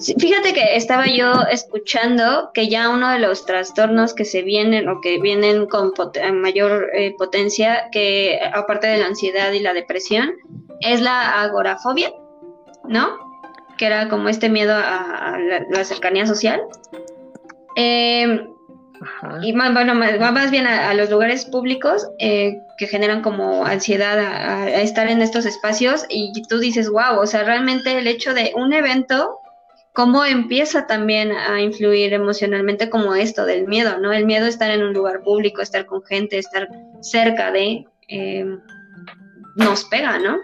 fíjate 0.00 0.52
que 0.52 0.76
estaba 0.76 1.06
yo 1.06 1.32
escuchando 1.50 2.50
que 2.52 2.68
ya 2.68 2.88
uno 2.88 3.10
de 3.10 3.18
los 3.18 3.46
trastornos 3.46 4.14
que 4.14 4.24
se 4.24 4.42
vienen 4.42 4.88
o 4.88 5.00
que 5.00 5.20
vienen 5.20 5.66
con 5.66 5.92
mayor 6.34 6.90
eh, 6.94 7.14
potencia, 7.16 7.88
que 7.92 8.40
aparte 8.52 8.86
de 8.86 8.98
la 8.98 9.06
ansiedad 9.06 9.52
y 9.52 9.60
la 9.60 9.72
depresión, 9.72 10.32
es 10.80 11.00
la 11.00 11.42
agorafobia, 11.42 12.12
¿no? 12.88 13.18
Que 13.78 13.86
era 13.86 14.08
como 14.08 14.28
este 14.28 14.48
miedo 14.48 14.74
a, 14.74 15.38
la, 15.70 15.84
cercanía 15.84 16.26
social. 16.26 16.62
Em, 17.76 18.48
y 19.42 19.52
más, 19.52 19.72
bueno, 19.74 19.94
más 19.94 20.50
bien 20.50 20.66
a, 20.66 20.94
los 20.94 21.10
lugares 21.10 21.44
públicos 21.44 22.08
eh, 22.18 22.56
que 22.78 22.86
generan 22.86 23.22
como 23.22 23.64
ansiedad 23.64 24.18
a, 24.18 24.62
a, 24.62 24.80
estar 24.80 25.08
en 25.08 25.20
estos 25.22 25.46
espacios 25.46 26.06
y 26.08 26.32
tú 26.48 26.58
dices, 26.58 26.88
wow, 26.88 27.18
o 27.20 27.26
sea, 27.26 27.44
realmente 27.44 27.98
el 27.98 28.06
hecho 28.06 28.32
de 28.32 28.52
un 28.54 28.72
evento 28.72 29.40
cómo 29.94 30.24
empieza 30.24 30.88
también 30.88 31.30
a 31.30 31.60
influir 31.60 32.12
emocionalmente 32.12 32.90
como 32.90 33.14
esto 33.14 33.46
del 33.46 33.68
miedo, 33.68 33.98
¿no? 33.98 34.12
El 34.12 34.26
miedo 34.26 34.46
a 34.46 34.48
estar 34.48 34.70
en 34.72 34.82
un 34.82 34.92
lugar 34.92 35.22
público, 35.22 35.62
estar 35.62 35.86
con 35.86 36.02
gente, 36.02 36.36
estar 36.36 36.68
cerca 37.00 37.52
de, 37.52 37.86
em, 38.08 38.60
nos 39.54 39.84
pega, 39.84 40.18
¿no? 40.18 40.38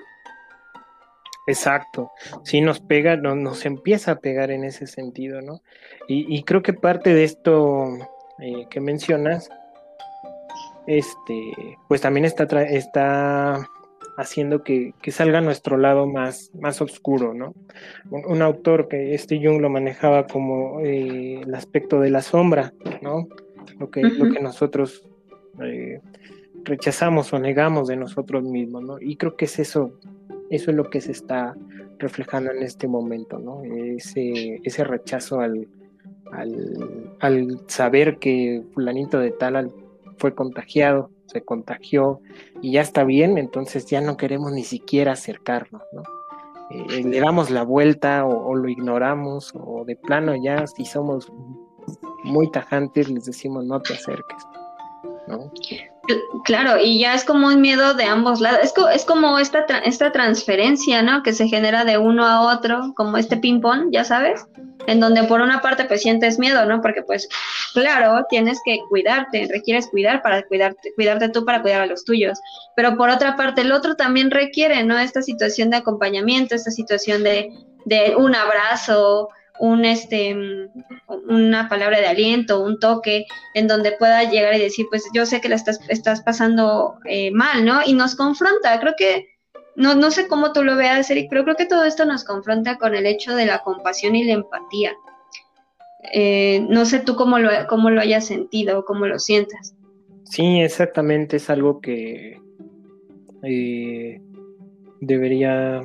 Exacto, 1.48 2.12
sí 2.44 2.60
nos 2.60 2.78
pega, 2.78 3.16
nos 3.16 3.66
empieza 3.66 4.12
a 4.12 4.20
pegar 4.20 4.52
en 4.52 4.62
ese 4.62 4.86
sentido, 4.86 5.42
¿no? 5.42 5.62
Y, 6.06 6.42
creo 6.44 6.62
que 6.62 6.72
parte 6.72 7.12
de 7.12 7.24
esto 7.24 7.98
eh, 8.38 8.66
que 8.70 8.80
mencionas, 8.80 9.48
este, 10.86 11.76
pues 11.88 12.00
también 12.00 12.24
está, 12.24 12.44
está 12.62 13.68
haciendo 14.16 14.62
que, 14.62 14.94
salga 15.08 15.40
nuestro 15.40 15.76
lado 15.76 16.06
más, 16.06 16.50
más 16.54 16.80
oscuro, 16.80 17.34
¿no? 17.34 17.54
Un, 18.10 18.42
autor 18.42 18.88
que 18.88 19.14
este 19.14 19.38
Jung 19.42 19.60
lo 19.60 19.70
manejaba 19.70 20.26
como 20.26 20.80
eh, 20.80 21.40
el 21.42 21.54
aspecto 21.54 22.00
de 22.00 22.10
la 22.10 22.22
sombra, 22.22 22.72
¿no? 23.02 23.28
Lo 23.78 23.90
que, 23.90 24.02
lo 24.02 24.32
que 24.32 24.40
nosotros 24.40 25.06
eh, 25.62 26.00
rechazamos 26.64 27.32
o 27.32 27.38
negamos 27.38 27.88
de 27.88 27.96
nosotros 27.96 28.42
mismos, 28.44 28.82
¿no? 28.82 29.00
Y 29.00 29.16
creo 29.16 29.36
que 29.36 29.46
es 29.46 29.58
eso, 29.58 29.92
eso 30.50 30.70
es 30.70 30.76
lo 30.76 30.90
que 30.90 31.00
se 31.00 31.12
está 31.12 31.54
reflejando 31.98 32.50
en 32.50 32.62
este 32.62 32.88
momento, 32.88 33.38
¿no? 33.38 33.62
Ese, 33.64 34.60
ese 34.64 34.84
rechazo 34.84 35.40
al, 35.40 35.68
al, 36.32 37.14
al 37.20 37.60
saber 37.66 38.18
que 38.18 38.62
fulanito 38.72 39.18
de 39.18 39.30
tal 39.30 39.72
fue 40.16 40.34
contagiado, 40.34 41.10
se 41.30 41.42
contagió 41.42 42.20
y 42.60 42.72
ya 42.72 42.80
está 42.80 43.04
bien, 43.04 43.38
entonces 43.38 43.86
ya 43.86 44.00
no 44.00 44.16
queremos 44.16 44.52
ni 44.52 44.64
siquiera 44.64 45.12
acercarnos, 45.12 45.82
¿no? 45.92 46.02
Eh, 46.70 47.02
le 47.02 47.20
damos 47.20 47.50
la 47.50 47.64
vuelta 47.64 48.24
o, 48.24 48.54
lo 48.54 48.68
ignoramos 48.68 49.52
o 49.54 49.84
de 49.84 49.96
plano 49.96 50.36
ya 50.36 50.66
si 50.68 50.84
somos 50.84 51.32
muy 52.22 52.48
tajantes 52.52 53.08
les 53.08 53.24
decimos 53.24 53.64
no 53.64 53.80
te 53.80 53.94
acerques, 53.94 54.44
¿no? 55.26 55.50
Claro, 56.44 56.80
y 56.82 57.00
ya 57.00 57.14
es 57.14 57.24
como 57.24 57.48
un 57.48 57.60
miedo 57.60 57.94
de 57.94 58.04
ambos 58.04 58.40
lados. 58.40 58.60
Es, 58.62 58.74
es 58.94 59.04
como 59.04 59.38
esta, 59.38 59.60
esta 59.84 60.10
transferencia, 60.10 61.02
¿no? 61.02 61.22
Que 61.22 61.32
se 61.32 61.46
genera 61.46 61.84
de 61.84 61.98
uno 61.98 62.26
a 62.26 62.52
otro, 62.52 62.92
como 62.96 63.16
este 63.16 63.36
ping-pong, 63.36 63.90
ya 63.92 64.02
sabes, 64.02 64.46
en 64.86 65.00
donde 65.00 65.24
por 65.24 65.40
una 65.40 65.60
parte 65.60 65.84
pues 65.84 66.02
sientes 66.02 66.38
miedo, 66.38 66.64
¿no? 66.66 66.80
Porque 66.80 67.02
pues, 67.02 67.28
claro, 67.72 68.26
tienes 68.28 68.60
que 68.64 68.78
cuidarte, 68.88 69.48
requieres 69.50 69.88
cuidar 69.88 70.22
para 70.22 70.42
cuidarte, 70.42 70.92
cuidarte 70.94 71.28
tú 71.28 71.44
para 71.44 71.62
cuidar 71.62 71.82
a 71.82 71.86
los 71.86 72.04
tuyos. 72.04 72.38
Pero 72.76 72.96
por 72.96 73.10
otra 73.10 73.36
parte, 73.36 73.62
el 73.62 73.72
otro 73.72 73.96
también 73.96 74.30
requiere, 74.30 74.82
¿no? 74.84 74.98
Esta 74.98 75.22
situación 75.22 75.70
de 75.70 75.78
acompañamiento, 75.78 76.54
esta 76.54 76.70
situación 76.70 77.22
de, 77.22 77.50
de 77.84 78.14
un 78.16 78.34
abrazo, 78.34 79.28
un 79.60 79.84
este 79.84 80.34
una 81.28 81.68
palabra 81.68 82.00
de 82.00 82.06
aliento, 82.06 82.60
un 82.60 82.80
toque 82.80 83.26
en 83.54 83.68
donde 83.68 83.92
pueda 83.92 84.24
llegar 84.24 84.54
y 84.54 84.60
decir, 84.60 84.86
pues 84.90 85.04
yo 85.14 85.26
sé 85.26 85.40
que 85.40 85.48
la 85.48 85.56
estás, 85.56 85.80
estás 85.88 86.22
pasando 86.22 86.96
eh, 87.04 87.30
mal, 87.30 87.64
¿no? 87.64 87.80
Y 87.84 87.92
nos 87.92 88.16
confronta, 88.16 88.80
creo 88.80 88.94
que, 88.96 89.29
no, 89.80 89.94
no 89.94 90.10
sé 90.10 90.28
cómo 90.28 90.52
tú 90.52 90.62
lo 90.62 90.76
veas, 90.76 91.10
Eric, 91.10 91.28
pero 91.30 91.44
creo 91.44 91.56
que 91.56 91.66
todo 91.66 91.84
esto 91.84 92.04
nos 92.04 92.24
confronta 92.24 92.76
con 92.76 92.94
el 92.94 93.06
hecho 93.06 93.34
de 93.34 93.46
la 93.46 93.62
compasión 93.62 94.14
y 94.14 94.24
la 94.24 94.34
empatía. 94.34 94.92
Eh, 96.12 96.66
no 96.68 96.84
sé 96.84 97.00
tú 97.00 97.16
cómo 97.16 97.38
lo, 97.38 97.50
cómo 97.68 97.90
lo 97.90 98.00
hayas 98.00 98.26
sentido 98.26 98.84
cómo 98.84 99.06
lo 99.06 99.18
sientas. 99.18 99.74
Sí, 100.24 100.60
exactamente, 100.60 101.36
es 101.36 101.48
algo 101.50 101.80
que 101.80 102.40
eh, 103.42 104.20
debería 105.00 105.82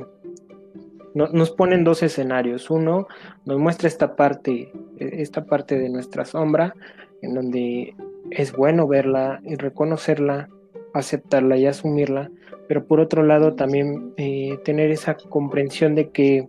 nos 1.14 1.52
ponen 1.52 1.86
dos 1.86 2.04
escenarios. 2.04 2.70
Uno, 2.70 3.08
nos 3.46 3.58
muestra 3.58 3.88
esta 3.88 4.18
parte, 4.18 4.74
esta 5.00 5.46
parte 5.46 5.80
de 5.80 5.88
nuestra 5.90 6.26
sombra, 6.26 6.76
en 7.22 7.34
donde 7.34 7.96
es 8.32 8.52
bueno 8.52 8.86
verla 8.86 9.40
y 9.46 9.56
reconocerla, 9.56 10.50
aceptarla 10.94 11.56
y 11.56 11.68
asumirla, 11.68 12.30
pero 12.68 12.86
por 12.86 13.00
otro 13.00 13.24
lado 13.24 13.56
también 13.56 14.14
eh, 14.18 14.58
tener 14.64 14.92
esa 14.92 15.16
comprensión 15.16 15.96
de 15.96 16.10
que 16.10 16.48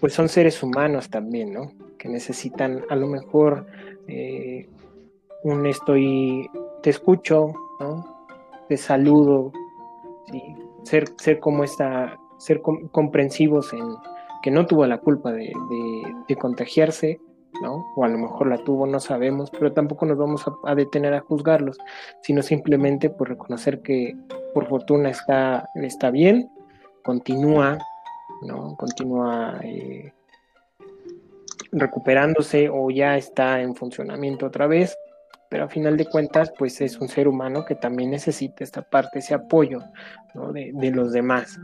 pues 0.00 0.12
son 0.12 0.28
seres 0.28 0.62
humanos 0.62 1.10
también, 1.10 1.52
¿no? 1.52 1.72
Que 1.98 2.08
necesitan 2.08 2.84
a 2.88 2.96
lo 2.96 3.06
mejor 3.06 3.66
eh, 4.06 4.68
un 5.42 5.66
estoy, 5.66 6.48
te 6.82 6.90
escucho, 6.90 7.52
¿no? 7.80 8.26
Te 8.68 8.76
saludo, 8.76 9.52
ser, 10.82 11.08
ser 11.18 11.38
como 11.40 11.64
esta, 11.64 12.18
ser 12.36 12.60
comprensivos 12.60 13.72
en 13.72 13.84
que 14.42 14.50
no 14.50 14.66
tuvo 14.66 14.86
la 14.86 14.98
culpa 14.98 15.32
de, 15.32 15.52
de 16.28 16.36
contagiarse, 16.36 17.20
¿no? 17.62 17.84
O 17.94 18.04
a 18.04 18.08
lo 18.08 18.18
mejor 18.18 18.48
la 18.48 18.58
tuvo, 18.58 18.86
no 18.86 19.00
sabemos, 19.00 19.50
pero 19.50 19.72
tampoco 19.72 20.06
nos 20.06 20.18
vamos 20.18 20.44
a, 20.64 20.74
detener 20.74 21.14
a 21.14 21.20
juzgarlos, 21.20 21.78
sino 22.22 22.42
simplemente 22.42 23.10
por 23.10 23.28
reconocer 23.28 23.80
que 23.82 24.16
por 24.54 24.68
fortuna 24.68 25.10
está, 25.10 25.68
está 25.74 26.10
bien, 26.10 26.50
continúa, 27.04 27.78
¿no? 28.42 28.76
Continúa 28.76 29.58
eh, 29.62 30.12
recuperándose 31.72 32.68
o 32.68 32.90
ya 32.90 33.16
está 33.16 33.60
en 33.60 33.74
funcionamiento 33.74 34.46
otra 34.46 34.66
vez, 34.66 34.96
pero 35.48 35.64
a 35.64 35.68
final 35.68 35.96
de 35.96 36.06
cuentas, 36.06 36.52
pues 36.58 36.80
es 36.80 36.98
un 36.98 37.08
ser 37.08 37.28
humano 37.28 37.64
que 37.64 37.76
también 37.76 38.10
necesita 38.10 38.64
esta 38.64 38.82
parte, 38.82 39.20
ese 39.20 39.34
apoyo 39.34 39.80
de, 40.52 40.72
de 40.74 40.90
los 40.90 41.12
demás. 41.12 41.58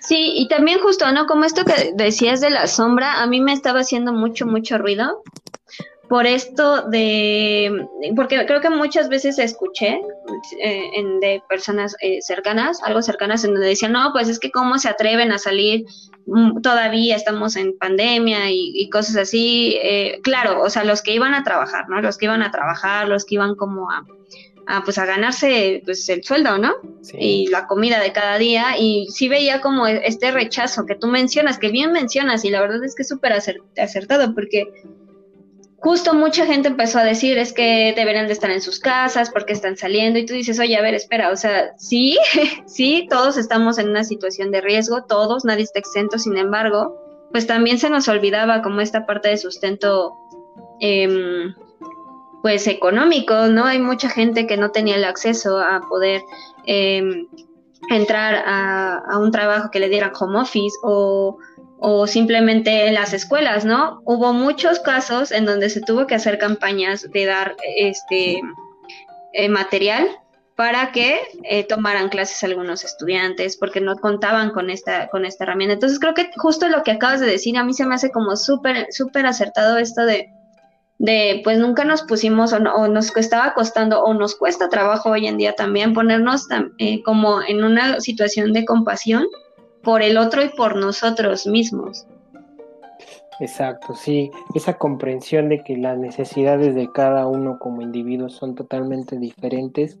Sí, 0.00 0.32
y 0.34 0.48
también 0.48 0.80
justo, 0.80 1.10
¿no? 1.12 1.26
Como 1.26 1.44
esto 1.44 1.64
que 1.64 1.92
decías 1.94 2.40
de 2.40 2.50
la 2.50 2.66
sombra, 2.66 3.22
a 3.22 3.26
mí 3.26 3.40
me 3.40 3.52
estaba 3.52 3.80
haciendo 3.80 4.12
mucho, 4.12 4.46
mucho 4.46 4.78
ruido 4.78 5.22
por 6.10 6.26
esto 6.26 6.88
de, 6.88 7.86
porque 8.16 8.44
creo 8.44 8.60
que 8.60 8.68
muchas 8.68 9.08
veces 9.08 9.38
escuché 9.38 10.00
eh, 10.60 10.90
de 11.20 11.40
personas 11.48 11.94
eh, 12.00 12.18
cercanas, 12.20 12.82
algo 12.82 13.00
cercanas, 13.00 13.44
en 13.44 13.52
donde 13.52 13.68
decían, 13.68 13.92
no, 13.92 14.10
pues 14.12 14.28
es 14.28 14.40
que 14.40 14.50
cómo 14.50 14.76
se 14.80 14.88
atreven 14.88 15.30
a 15.30 15.38
salir, 15.38 15.84
mm, 16.26 16.62
todavía 16.62 17.14
estamos 17.14 17.54
en 17.54 17.78
pandemia 17.78 18.50
y, 18.50 18.90
cosas 18.90 19.18
así. 19.18 19.76
Eh, 19.80 20.18
claro, 20.24 20.60
o 20.62 20.68
sea, 20.68 20.82
los 20.82 21.00
que 21.00 21.14
iban 21.14 21.32
a 21.32 21.44
trabajar, 21.44 21.88
¿no? 21.88 22.02
Los 22.02 22.18
que 22.18 22.24
iban 22.24 22.42
a 22.42 22.50
trabajar, 22.50 23.06
los 23.06 23.24
que 23.24 23.36
iban 23.36 23.54
como 23.54 23.88
a 23.88 24.04
a, 24.66 24.82
pues 24.84 24.98
a 24.98 25.06
ganarse 25.06 25.82
pues 25.84 26.08
el 26.08 26.22
sueldo, 26.24 26.58
¿no? 26.58 26.74
Y 27.18 27.48
la 27.48 27.66
comida 27.66 28.00
de 28.00 28.12
cada 28.12 28.38
día 28.38 28.76
y 28.78 29.08
sí 29.10 29.28
veía 29.28 29.60
como 29.60 29.86
este 29.86 30.30
rechazo 30.30 30.86
que 30.86 30.94
tú 30.94 31.08
mencionas, 31.08 31.58
que 31.58 31.68
bien 31.68 31.92
mencionas 31.92 32.44
y 32.44 32.50
la 32.50 32.60
verdad 32.60 32.82
es 32.84 32.94
que 32.94 33.02
es 33.02 33.08
súper 33.08 33.32
acertado 33.32 34.34
porque 34.34 34.68
justo 35.80 36.14
mucha 36.14 36.46
gente 36.46 36.68
empezó 36.68 36.98
a 36.98 37.04
decir 37.04 37.38
es 37.38 37.52
que 37.52 37.94
deberían 37.96 38.26
de 38.26 38.34
estar 38.34 38.50
en 38.50 38.60
sus 38.60 38.78
casas 38.78 39.30
porque 39.30 39.52
están 39.52 39.76
saliendo 39.76 40.18
y 40.18 40.26
tú 40.26 40.34
dices, 40.34 40.58
oye, 40.60 40.76
a 40.76 40.82
ver, 40.82 40.94
espera, 40.94 41.30
o 41.30 41.36
sea, 41.36 41.72
sí, 41.78 42.18
sí, 42.66 43.06
todos 43.08 43.36
estamos 43.36 43.78
en 43.78 43.88
una 43.88 44.04
situación 44.04 44.50
de 44.50 44.60
riesgo, 44.60 45.04
todos, 45.04 45.44
nadie 45.44 45.64
está 45.64 45.78
exento, 45.78 46.18
sin 46.18 46.36
embargo, 46.36 47.28
pues 47.32 47.46
también 47.46 47.78
se 47.78 47.90
nos 47.90 48.08
olvidaba 48.08 48.62
como 48.62 48.80
esta 48.80 49.06
parte 49.06 49.28
de 49.28 49.38
sustento 49.38 50.14
eh, 50.80 51.08
pues 52.42 52.66
económico, 52.66 53.48
¿no? 53.48 53.64
Hay 53.64 53.78
mucha 53.78 54.08
gente 54.08 54.46
que 54.46 54.56
no 54.56 54.70
tenía 54.70 54.96
el 54.96 55.04
acceso 55.04 55.58
a 55.58 55.80
poder 55.88 56.22
em, 56.66 57.26
entrar 57.90 58.42
a, 58.46 59.18
un 59.18 59.30
trabajo 59.30 59.70
que 59.70 59.80
le 59.80 59.88
dieran 59.88 60.12
home 60.18 60.40
office 60.40 60.76
o, 60.82 61.38
o 61.78 62.06
simplemente 62.06 62.86
en 62.86 62.94
las 62.94 63.12
escuelas, 63.12 63.64
¿no? 63.64 64.02
Hubo 64.04 64.32
muchos 64.32 64.80
casos 64.80 65.32
en 65.32 65.44
donde 65.44 65.70
se 65.70 65.80
tuvo 65.80 66.06
que 66.06 66.14
hacer 66.14 66.38
campañas 66.38 67.10
de 67.10 67.26
dar 67.26 67.56
este 67.76 68.40
eh, 69.32 69.48
material 69.48 70.08
para 70.56 70.92
que 70.92 71.20
eh, 71.44 71.64
tomaran 71.64 72.10
clases 72.10 72.44
algunos 72.44 72.84
estudiantes, 72.84 73.56
porque 73.56 73.80
no 73.80 73.96
contaban 73.96 74.50
con 74.50 74.68
esta, 74.68 75.08
con 75.08 75.24
esta 75.24 75.44
herramienta. 75.44 75.72
Entonces 75.72 75.98
creo 75.98 76.12
que 76.12 76.30
justo 76.36 76.68
lo 76.68 76.82
que 76.82 76.90
acabas 76.90 77.20
de 77.20 77.26
decir, 77.26 77.56
a 77.56 77.64
mí 77.64 77.72
se 77.72 77.86
me 77.86 77.94
hace 77.94 78.10
como 78.10 78.36
súper, 78.36 78.88
súper 78.90 79.24
acertado 79.24 79.78
esto 79.78 80.04
de, 80.04 80.28
de 81.00 81.40
pues 81.42 81.58
nunca 81.58 81.82
nos 81.82 82.02
pusimos 82.02 82.52
o, 82.52 82.88
nos 82.88 83.16
estaba 83.16 83.54
costando 83.54 84.04
o 84.04 84.12
nos 84.12 84.36
cuesta 84.36 84.68
trabajo 84.68 85.08
hoy 85.08 85.26
en 85.26 85.38
día 85.38 85.54
también 85.54 85.94
ponernos 85.94 86.46
eh, 86.76 87.02
como 87.02 87.40
en 87.40 87.64
una 87.64 88.00
situación 88.00 88.52
de 88.52 88.66
compasión 88.66 89.26
por 89.82 90.02
el 90.02 90.18
otro 90.18 90.44
y 90.44 90.50
por 90.50 90.76
nosotros 90.76 91.46
mismos. 91.46 92.06
Exacto, 93.40 93.94
sí, 93.94 94.30
esa 94.54 94.76
comprensión 94.76 95.48
de 95.48 95.64
que 95.64 95.78
las 95.78 95.96
necesidades 95.96 96.74
de 96.74 96.92
cada 96.92 97.26
uno 97.26 97.58
como 97.58 97.80
individuo 97.80 98.28
son 98.28 98.54
totalmente 98.54 99.18
diferentes, 99.18 99.98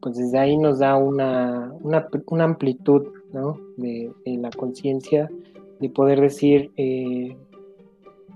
pues 0.00 0.16
desde 0.16 0.40
ahí 0.40 0.56
nos 0.56 0.80
da 0.80 0.96
una, 0.96 1.72
una, 1.82 2.08
amplitud 2.44 3.06
¿no? 3.32 3.60
de, 3.76 4.12
la 4.24 4.50
conciencia 4.50 5.30
de 5.78 5.88
poder 5.88 6.20
decir, 6.20 6.72
eh, 6.76 7.36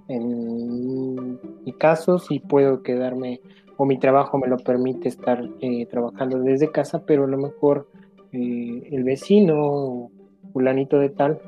en 0.08 1.38
mi 1.64 1.72
caso, 1.72 2.18
si 2.18 2.38
puedo 2.38 2.82
quedarme 2.82 3.40
o 3.76 3.84
mi 3.84 3.98
trabajo 3.98 4.38
me 4.38 4.46
lo 4.46 4.56
permite 4.56 5.08
estar 5.08 5.48
eh, 5.60 5.86
trabajando 5.86 6.38
desde 6.38 6.70
casa, 6.70 7.02
pero 7.04 7.24
a 7.24 7.28
lo 7.28 7.36
mejor 7.36 7.88
eh, 8.32 8.88
el 8.90 9.04
vecino, 9.04 10.10
fulanito 10.52 10.98
de 10.98 11.10
tal, 11.10 11.40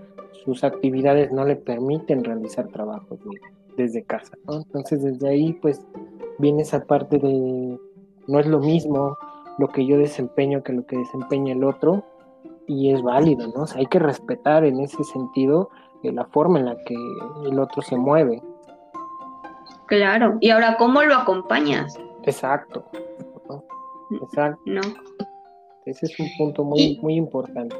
sus 0.44 0.64
actividades 0.64 1.32
no 1.32 1.44
le 1.44 1.56
permiten 1.56 2.24
realizar 2.24 2.68
trabajos 2.68 3.18
desde 3.76 4.02
casa. 4.02 4.32
Entonces 4.48 5.02
desde 5.02 5.28
ahí 5.28 5.52
pues 5.54 5.80
viene 6.38 6.62
esa 6.62 6.84
parte 6.84 7.18
de 7.18 7.78
no 8.26 8.40
es 8.40 8.46
lo 8.46 8.60
mismo 8.60 9.16
lo 9.58 9.68
que 9.68 9.86
yo 9.86 9.98
desempeño 9.98 10.62
que 10.62 10.72
lo 10.72 10.86
que 10.86 10.96
desempeña 10.96 11.52
el 11.52 11.64
otro 11.64 12.04
y 12.66 12.92
es 12.92 13.02
válido, 13.02 13.48
¿no? 13.48 13.64
hay 13.74 13.86
que 13.86 13.98
respetar 13.98 14.64
en 14.64 14.80
ese 14.80 15.02
sentido 15.04 15.70
de 16.02 16.12
la 16.12 16.26
forma 16.26 16.58
en 16.58 16.66
la 16.66 16.76
que 16.84 16.94
el 17.46 17.58
otro 17.58 17.82
se 17.82 17.96
mueve. 17.96 18.42
Claro, 19.88 20.38
y 20.40 20.50
ahora, 20.50 20.76
¿cómo 20.76 21.02
lo 21.02 21.14
acompañas? 21.14 21.98
Exacto. 22.24 22.88
Exacto. 24.22 24.60
No. 24.64 24.80
Ese 25.84 26.06
es 26.06 26.20
un 26.20 26.28
punto 26.36 26.64
muy, 26.64 26.98
muy 27.02 27.14
importante. 27.14 27.76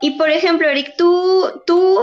Y 0.00 0.12
por 0.18 0.30
ejemplo, 0.30 0.68
Eric, 0.68 0.94
tú, 0.96 1.44
tú 1.66 1.98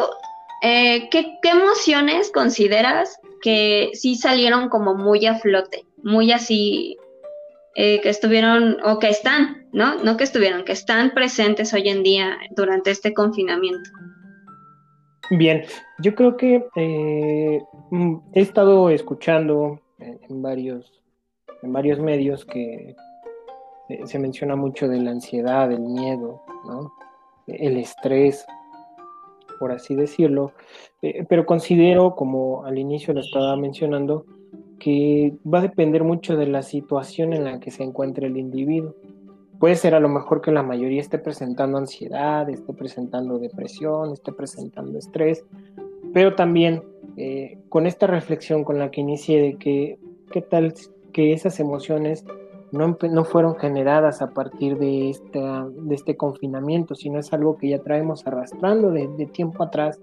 eh, 0.61 1.09
¿qué, 1.09 1.39
emociones 1.43 2.31
consideras 2.31 3.19
que 3.41 3.91
sí 3.93 4.15
salieron 4.15 4.69
como 4.69 4.95
muy 4.95 5.25
a 5.25 5.35
flote? 5.39 5.85
Muy 6.03 6.31
así, 6.31 6.97
eh, 7.75 8.01
que 8.01 8.09
estuvieron, 8.09 8.77
o 8.83 8.99
que 8.99 9.09
están, 9.09 9.67
¿no? 9.71 9.95
No 10.03 10.17
que 10.17 10.23
estuvieron, 10.23 10.63
que 10.65 10.71
están 10.71 11.11
presentes 11.11 11.73
hoy 11.73 11.89
en 11.89 12.03
día 12.03 12.37
durante 12.55 12.91
este 12.91 13.13
confinamiento. 13.13 13.89
Bien, 15.31 15.63
yo 15.99 16.13
creo 16.13 16.35
que 16.35 16.65
eh, 16.75 17.61
he 18.33 18.41
estado 18.41 18.89
escuchando 18.89 19.79
en, 19.99 20.41
varios, 20.41 21.01
en 21.61 21.73
varios 21.73 21.99
medios 21.99 22.45
que 22.45 22.95
se 24.05 24.19
menciona 24.19 24.55
mucho 24.55 24.87
de 24.87 24.99
la 24.99 25.11
ansiedad, 25.11 25.71
el 25.71 25.81
miedo, 25.81 26.41
¿no? 26.65 26.93
el 27.47 27.77
estrés, 27.77 28.45
por 29.59 29.71
así 29.71 29.95
decirlo, 29.95 30.53
eh, 31.01 31.25
pero 31.27 31.45
considero, 31.45 32.15
como 32.15 32.63
al 32.65 32.77
inicio 32.77 33.13
lo 33.13 33.19
estaba 33.19 33.55
mencionando, 33.55 34.25
que 34.79 35.35
va 35.45 35.59
a 35.59 35.63
depender 35.63 36.03
mucho 36.03 36.35
de 36.35 36.47
la 36.47 36.63
situación 36.63 37.33
en 37.33 37.43
la 37.43 37.59
que 37.59 37.69
se 37.69 37.83
encuentre 37.83 38.27
el 38.27 38.37
individuo. 38.37 38.95
Puede 39.59 39.75
ser 39.75 39.93
a 39.93 39.99
lo 39.99 40.09
mejor 40.09 40.41
que 40.41 40.51
la 40.51 40.63
mayoría 40.63 40.99
esté 40.99 41.19
presentando 41.19 41.77
ansiedad, 41.77 42.49
esté 42.49 42.73
presentando 42.73 43.37
depresión, 43.37 44.13
esté 44.13 44.31
presentando 44.31 44.97
estrés, 44.97 45.45
pero 46.13 46.33
también 46.33 46.81
eh, 47.17 47.57
con 47.69 47.87
esta 47.87 48.07
reflexión 48.07 48.63
con 48.63 48.79
la 48.79 48.91
que 48.91 49.01
inicié 49.01 49.41
de 49.41 49.55
que 49.57 49.97
qué 50.31 50.41
tal 50.41 50.73
que 51.11 51.33
esas 51.33 51.59
emociones 51.59 52.25
no, 52.71 52.97
no 53.01 53.25
fueron 53.25 53.55
generadas 53.57 54.21
a 54.21 54.31
partir 54.33 54.77
de, 54.77 55.09
este 55.91 56.17
confinamiento, 56.17 56.95
sino 56.95 57.19
es 57.19 57.33
algo 57.33 57.57
que 57.57 57.69
ya 57.69 57.79
traemos 57.79 58.25
arrastrando 58.25 58.91
de, 58.91 59.07
tiempo 59.27 59.63
atrás 59.63 59.99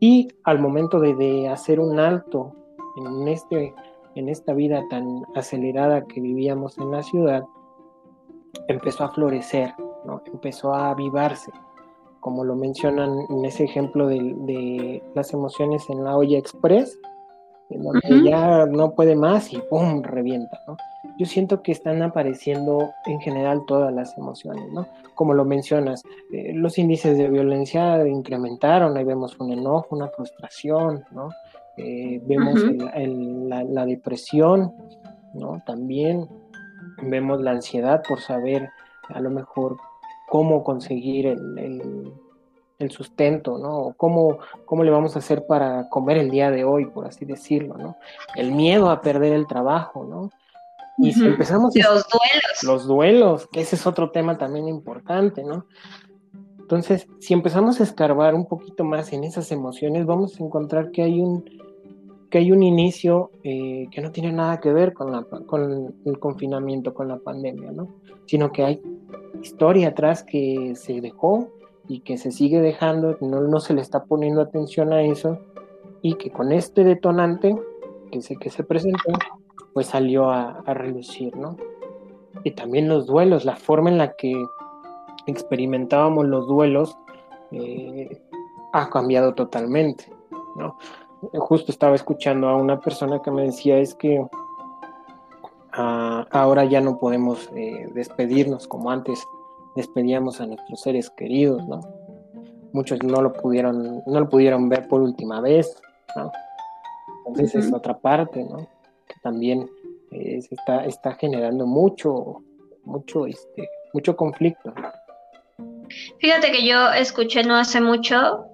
y 0.00 0.28
al 0.44 0.60
momento 0.60 1.00
de, 1.00 1.14
de, 1.14 1.48
hacer 1.48 1.80
un 1.80 1.98
alto 1.98 2.52
en, 2.96 3.28
este, 3.28 3.74
en 4.14 4.28
esta 4.28 4.52
vida 4.52 4.82
tan 4.88 5.24
acelerada 5.34 6.06
que 6.06 6.20
vivíamos 6.20 6.78
en 6.78 6.92
la 6.92 7.02
ciudad, 7.02 7.44
empezó 8.68 9.04
a 9.04 9.10
florecer, 9.10 9.74
¿no? 10.04 10.22
empezó 10.32 10.72
a 10.72 10.90
avivarse, 10.90 11.50
como 12.28 12.44
lo 12.44 12.56
mencionan 12.56 13.24
en 13.30 13.46
ese 13.46 13.64
ejemplo 13.64 14.06
de, 14.06 15.02
las 15.14 15.32
emociones 15.32 15.88
en 15.88 16.04
la 16.04 16.14
olla 16.14 16.36
express, 16.36 16.94
en 17.70 17.82
donde 17.82 18.22
ya 18.22 18.66
no 18.66 18.94
puede 18.94 19.16
más 19.16 19.50
y 19.50 19.58
¡pum! 19.70 20.02
revienta. 20.02 20.60
¿no? 20.66 20.76
yo 21.16 21.24
siento 21.24 21.62
que 21.62 21.72
están 21.72 22.02
apareciendo 22.02 22.90
en 23.06 23.18
general 23.20 23.62
todas 23.66 23.94
las 23.94 24.18
emociones, 24.18 24.70
¿no? 24.74 24.86
Como 25.14 25.32
lo 25.32 25.46
mencionas, 25.46 26.02
eh, 26.34 26.52
los 26.52 26.76
índices 26.76 27.16
de 27.16 27.30
violencia 27.30 28.06
incrementaron, 28.06 28.94
ahí 28.98 29.04
vemos 29.04 29.34
un 29.40 29.50
enojo, 29.50 29.96
una 29.96 30.08
frustración, 30.08 31.06
¿no? 31.12 31.30
Eh, 31.78 32.20
vemos 32.26 32.60
la, 32.60 33.86
depresión, 33.86 34.74
¿no? 35.32 35.62
También 35.64 36.28
vemos 37.04 37.40
la 37.40 37.52
ansiedad 37.52 38.02
por 38.06 38.20
saber 38.20 38.68
a 39.08 39.18
lo 39.18 39.30
mejor 39.30 39.78
cómo 40.28 40.62
conseguir 40.62 41.26
el, 41.26 42.12
el, 42.78 42.90
sustento, 42.90 43.58
¿no? 43.58 43.94
cómo, 43.96 44.38
cómo 44.64 44.84
le 44.84 44.90
vamos 44.90 45.16
a 45.16 45.18
hacer 45.18 45.46
para 45.46 45.88
comer 45.88 46.18
el 46.18 46.30
día 46.30 46.50
de 46.50 46.64
hoy, 46.64 46.86
por 46.86 47.06
así 47.06 47.24
decirlo, 47.24 47.76
¿no? 47.76 47.96
El 48.36 48.52
miedo 48.52 48.90
a 48.90 49.00
perder 49.00 49.32
el 49.32 49.46
trabajo, 49.46 50.04
¿no? 50.04 50.30
Y 50.98 51.12
si 51.12 51.24
empezamos... 51.24 51.74
Los 51.74 52.06
duelos. 52.08 52.62
Los 52.62 52.86
duelos, 52.86 53.46
que 53.48 53.60
ese 53.60 53.76
es 53.76 53.86
otro 53.86 54.10
tema 54.10 54.38
también 54.38 54.68
importante, 54.68 55.44
¿no? 55.44 55.66
Entonces, 56.58 57.08
si 57.18 57.34
empezamos 57.34 57.80
a 57.80 57.84
escarbar 57.84 58.34
un 58.34 58.46
poquito 58.46 58.84
más 58.84 59.12
en 59.12 59.24
esas 59.24 59.50
emociones, 59.52 60.06
vamos 60.06 60.38
a 60.38 60.44
encontrar 60.44 60.90
que 60.90 61.02
hay 61.02 61.20
un, 61.20 61.44
que 62.30 62.38
hay 62.38 62.52
un 62.52 62.62
inicio 62.62 63.30
eh, 63.42 63.88
que 63.90 64.00
no 64.00 64.12
tiene 64.12 64.32
nada 64.32 64.60
que 64.60 64.72
ver 64.72 64.92
con, 64.92 65.12
la, 65.12 65.22
con 65.24 65.94
el 66.04 66.18
confinamiento, 66.18 66.94
con 66.94 67.08
la 67.08 67.18
pandemia, 67.18 67.72
¿no? 67.72 67.88
Sino 68.26 68.52
que 68.52 68.64
hay 68.64 68.82
historia 69.42 69.88
atrás 69.88 70.22
que 70.22 70.74
se 70.74 71.00
dejó 71.00 71.48
y 71.88 72.00
que 72.00 72.18
se 72.18 72.30
sigue 72.30 72.60
dejando, 72.60 73.16
no, 73.20 73.40
no 73.40 73.60
se 73.60 73.72
le 73.72 73.80
está 73.80 74.04
poniendo 74.04 74.42
atención 74.42 74.92
a 74.92 75.02
eso 75.02 75.38
y 76.02 76.14
que 76.14 76.30
con 76.30 76.52
este 76.52 76.84
detonante 76.84 77.56
que 78.10 78.20
se, 78.20 78.36
que 78.36 78.50
se 78.50 78.64
presentó, 78.64 79.12
pues 79.72 79.86
salió 79.86 80.30
a, 80.30 80.62
relucir, 80.66 81.36
¿no? 81.36 81.56
Y 82.44 82.52
también 82.52 82.88
los 82.88 83.06
duelos, 83.06 83.44
la 83.44 83.56
forma 83.56 83.90
en 83.90 83.98
la 83.98 84.12
que 84.14 84.34
experimentábamos 85.26 86.26
los 86.26 86.46
duelos 86.46 86.96
eh, 87.52 88.20
ha 88.72 88.90
cambiado 88.90 89.34
totalmente, 89.34 90.12
¿no? 90.56 90.76
Justo 91.32 91.72
estaba 91.72 91.96
escuchando 91.96 92.48
a 92.48 92.56
una 92.56 92.80
persona 92.80 93.20
que 93.22 93.30
me 93.30 93.42
decía 93.42 93.78
es 93.78 93.94
que 93.94 94.24
ah, 95.72 96.26
ahora 96.30 96.64
ya 96.64 96.80
no 96.80 96.98
podemos 96.98 97.50
eh, 97.56 97.88
despedirnos 97.92 98.68
como 98.68 98.90
antes 98.90 99.26
despedíamos 99.74 100.40
a 100.40 100.46
nuestros 100.46 100.80
seres 100.80 101.10
queridos, 101.10 101.66
¿no? 101.66 101.80
Muchos 102.72 103.02
no 103.02 103.22
lo 103.22 103.32
pudieron, 103.32 104.02
no 104.06 104.20
lo 104.20 104.28
pudieron 104.28 104.68
ver 104.68 104.88
por 104.88 105.00
última 105.00 105.40
vez, 105.40 105.80
¿no? 106.16 106.30
Entonces 107.26 107.66
es 107.66 107.72
otra 107.72 107.96
parte, 107.98 108.44
¿no? 108.44 108.58
Que 109.06 109.14
también 109.22 109.68
eh, 110.10 110.40
está, 110.50 110.84
está 110.84 111.14
generando 111.14 111.66
mucho, 111.66 112.42
mucho, 112.84 113.26
este, 113.26 113.68
mucho 113.92 114.16
conflicto. 114.16 114.72
Fíjate 116.18 116.50
que 116.52 116.66
yo 116.66 116.92
escuché 116.92 117.42
no 117.42 117.56
hace 117.56 117.80
mucho 117.80 118.46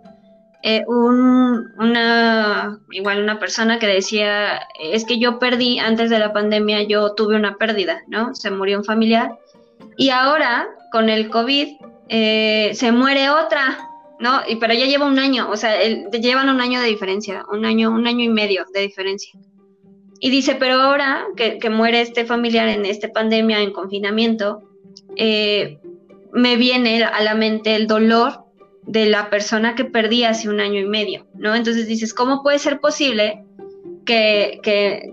eh, 0.66 0.82
un, 0.86 1.74
una, 1.76 2.80
igual 2.90 3.22
una 3.22 3.38
persona 3.38 3.78
que 3.78 3.86
decía, 3.86 4.66
es 4.80 5.04
que 5.04 5.18
yo 5.18 5.38
perdí 5.38 5.78
antes 5.78 6.08
de 6.08 6.18
la 6.18 6.32
pandemia, 6.32 6.84
yo 6.84 7.12
tuve 7.12 7.36
una 7.36 7.58
pérdida, 7.58 8.00
¿no? 8.08 8.34
Se 8.34 8.50
murió 8.50 8.78
un 8.78 8.84
familiar 8.84 9.38
y 9.98 10.08
ahora 10.08 10.66
con 10.90 11.10
el 11.10 11.28
COVID 11.28 11.68
eh, 12.08 12.70
se 12.72 12.92
muere 12.92 13.28
otra, 13.28 13.90
¿no? 14.20 14.40
Y, 14.48 14.56
pero 14.56 14.72
ya 14.72 14.86
lleva 14.86 15.04
un 15.04 15.18
año, 15.18 15.50
o 15.50 15.56
sea, 15.58 15.78
llevan 15.82 16.48
un 16.48 16.62
año 16.62 16.80
de 16.80 16.86
diferencia, 16.86 17.44
un 17.52 17.66
año, 17.66 17.90
un 17.90 18.06
año 18.06 18.24
y 18.24 18.30
medio 18.30 18.64
de 18.72 18.80
diferencia. 18.80 19.38
Y 20.18 20.30
dice, 20.30 20.54
pero 20.54 20.80
ahora 20.80 21.26
que, 21.36 21.68
muere 21.68 22.00
este 22.00 22.24
familiar 22.24 22.68
en 22.68 22.86
esta 22.86 23.08
pandemia, 23.08 23.60
en 23.60 23.70
confinamiento, 23.70 24.62
eh, 25.16 25.78
me 26.32 26.56
viene 26.56 27.04
a 27.04 27.20
la 27.20 27.34
mente 27.34 27.76
el 27.76 27.86
dolor 27.86 28.43
de 28.86 29.06
la 29.06 29.30
persona 29.30 29.74
que 29.74 29.84
perdí 29.84 30.24
hace 30.24 30.48
un 30.48 30.60
año 30.60 30.80
y 30.80 30.86
medio, 30.86 31.26
¿no? 31.34 31.54
Entonces 31.54 31.86
dices, 31.86 32.12
¿cómo 32.12 32.42
puede 32.42 32.58
ser 32.58 32.80
posible 32.80 33.44
que, 34.04 34.60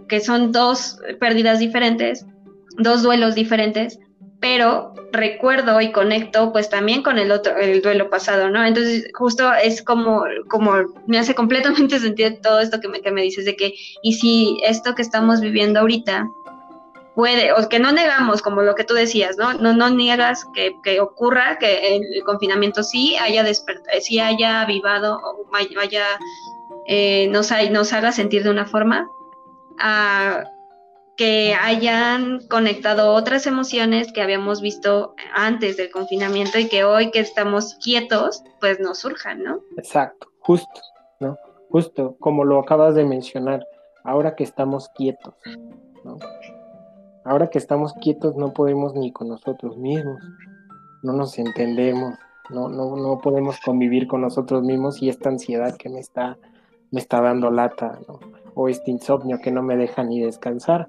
que, 0.07 0.19
son 0.19 0.51
dos 0.51 0.99
pérdidas 1.19 1.59
diferentes, 1.59 2.25
dos 2.77 3.01
duelos 3.03 3.35
diferentes, 3.35 3.99
pero 4.39 4.93
recuerdo 5.11 5.79
y 5.81 5.91
conecto 5.91 6.51
pues 6.51 6.69
también 6.69 7.03
con 7.03 7.19
el 7.19 7.31
otro, 7.31 7.55
el 7.57 7.81
duelo 7.81 8.09
pasado, 8.09 8.49
¿no? 8.49 8.65
Entonces 8.65 9.07
justo 9.13 9.53
es 9.53 9.81
como, 9.81 10.23
como 10.49 10.73
me 11.07 11.19
hace 11.19 11.35
completamente 11.35 11.99
sentido 11.99 12.31
todo 12.41 12.59
esto 12.59 12.79
que 12.81 12.89
me, 12.89 13.01
que 13.01 13.11
me 13.11 13.21
dices 13.21 13.45
de 13.45 13.55
que, 13.55 13.73
y 14.03 14.13
si 14.13 14.59
esto 14.65 14.95
que 14.95 15.01
estamos 15.01 15.41
viviendo 15.41 15.79
ahorita 15.79 16.27
puede, 17.15 17.51
o 17.53 17.67
que 17.67 17.79
no 17.79 17.91
negamos, 17.91 18.41
como 18.41 18.61
lo 18.61 18.75
que 18.75 18.83
tú 18.83 18.93
decías, 18.93 19.37
¿no? 19.37 19.53
No, 19.53 19.73
no 19.73 19.89
niegas 19.89 20.45
que, 20.53 20.75
que 20.83 20.99
ocurra, 20.99 21.57
que 21.59 21.95
el, 21.95 22.23
confinamiento 22.23 22.83
sí 22.83 23.15
haya 23.17 23.43
despertado, 23.43 23.99
sí 24.01 24.19
haya 24.19 24.61
avivado, 24.61 25.19
o 25.23 25.45
vaya, 25.51 26.05
eh, 26.87 27.27
nos, 27.27 27.51
haga 27.51 28.11
sentir 28.11 28.43
de 28.43 28.49
una 28.49 28.65
forma. 28.65 29.09
que 31.17 31.53
hayan 31.53 32.39
conectado 32.47 33.13
otras 33.13 33.45
emociones 33.45 34.11
que 34.11 34.21
habíamos 34.23 34.61
visto 34.61 35.13
antes 35.35 35.77
del 35.77 35.91
confinamiento 35.91 36.57
y 36.57 36.67
que 36.67 36.83
hoy 36.83 37.11
que 37.11 37.19
estamos 37.19 37.75
quietos, 37.75 38.43
pues 38.59 38.79
nos 38.79 38.99
surjan, 38.99 39.43
¿no? 39.43 39.59
Exacto, 39.77 40.27
justo, 40.39 40.81
¿no? 41.19 41.37
Justo, 41.69 42.15
como 42.19 42.43
lo 42.43 42.59
acabas 42.59 42.95
de 42.95 43.05
mencionar, 43.05 43.65
ahora 44.03 44.35
que 44.35 44.43
estamos 44.43 44.89
quietos, 44.89 45.35
¿no? 46.03 46.17
Ahora 47.23 47.49
que 47.49 47.57
estamos 47.57 47.93
quietos 47.93 48.35
no 48.35 48.53
podemos 48.53 48.93
ni 48.95 49.11
con 49.11 49.29
nosotros 49.29 49.77
mismos, 49.77 50.21
no 51.03 51.13
nos 51.13 51.37
entendemos, 51.37 52.15
no, 52.49 52.69
no, 52.69 52.95
no 52.95 53.19
podemos 53.19 53.59
convivir 53.59 54.07
con 54.07 54.21
nosotros 54.21 54.63
mismos 54.63 55.01
y 55.01 55.09
esta 55.09 55.29
ansiedad 55.29 55.75
que 55.77 55.89
me 55.89 55.99
está, 55.99 56.37
me 56.91 56.99
está 56.99 57.21
dando 57.21 57.51
lata, 57.51 57.99
¿no? 58.07 58.19
o 58.53 58.67
este 58.67 58.91
insomnio 58.91 59.39
que 59.41 59.51
no 59.51 59.63
me 59.63 59.77
deja 59.77 60.03
ni 60.03 60.19
descansar, 60.19 60.87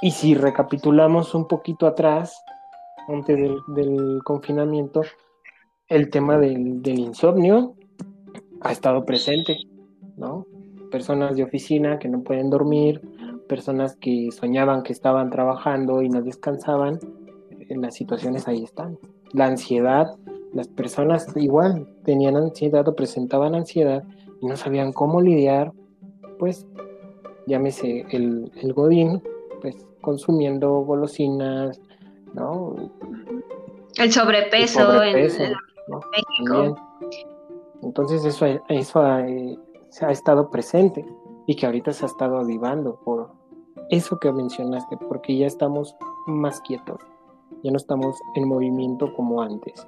y 0.00 0.12
si 0.12 0.34
recapitulamos 0.34 1.34
un 1.34 1.48
poquito 1.48 1.86
atrás, 1.86 2.44
antes 3.08 3.36
del, 3.68 4.20
confinamiento, 4.22 5.02
el 5.88 6.10
tema 6.10 6.38
del, 6.38 6.86
insomnio 6.86 7.74
ha 8.60 8.70
estado 8.70 9.04
presente, 9.04 9.56
¿no? 10.16 10.46
Personas 10.90 11.36
de 11.36 11.42
oficina 11.42 11.98
que 11.98 12.08
no 12.08 12.22
pueden 12.22 12.50
dormir, 12.50 13.00
personas 13.48 13.96
que 13.96 14.30
soñaban 14.30 14.82
que 14.82 14.92
estaban 14.92 15.30
trabajando 15.30 16.02
y 16.02 16.08
no 16.08 16.22
descansaban, 16.22 17.00
en 17.68 17.82
las 17.82 17.94
situaciones 17.94 18.46
ahí 18.48 18.62
están. 18.62 18.98
La 19.32 19.46
ansiedad, 19.46 20.16
las 20.52 20.68
personas 20.68 21.26
igual 21.36 21.88
tenían 22.04 22.36
ansiedad 22.36 22.86
o 22.88 22.94
presentaban 22.94 23.54
ansiedad 23.54 24.04
y 24.40 24.46
no 24.46 24.56
sabían 24.56 24.92
cómo 24.92 25.20
lidiar, 25.20 25.72
pues 26.38 26.66
llámese 27.46 28.06
el, 28.10 28.50
el 28.56 28.72
Godín, 28.72 29.22
pues 29.60 29.86
consumiendo 30.00 30.70
golosinas, 30.80 31.80
¿no? 32.34 32.76
El 33.96 34.12
sobrepeso, 34.12 35.02
en, 35.02 35.14
México. 35.16 36.76
Entonces 37.82 38.24
eso, 38.24 38.46
eso 38.68 39.18
eh, 39.18 39.58
se 39.88 40.04
ha 40.04 40.10
estado 40.10 40.50
presente 40.50 41.04
y 41.46 41.56
que 41.56 41.66
ahorita 41.66 41.92
se 41.92 42.04
ha 42.04 42.08
estado 42.08 42.38
avivando 42.38 43.00
por 43.04 43.17
eso 43.90 44.18
que 44.18 44.32
mencionaste, 44.32 44.96
porque 44.96 45.36
ya 45.36 45.46
estamos 45.46 45.96
más 46.26 46.60
quietos, 46.60 47.00
ya 47.62 47.70
no 47.70 47.76
estamos 47.76 48.16
en 48.34 48.48
movimiento 48.48 49.12
como 49.14 49.42
antes. 49.42 49.86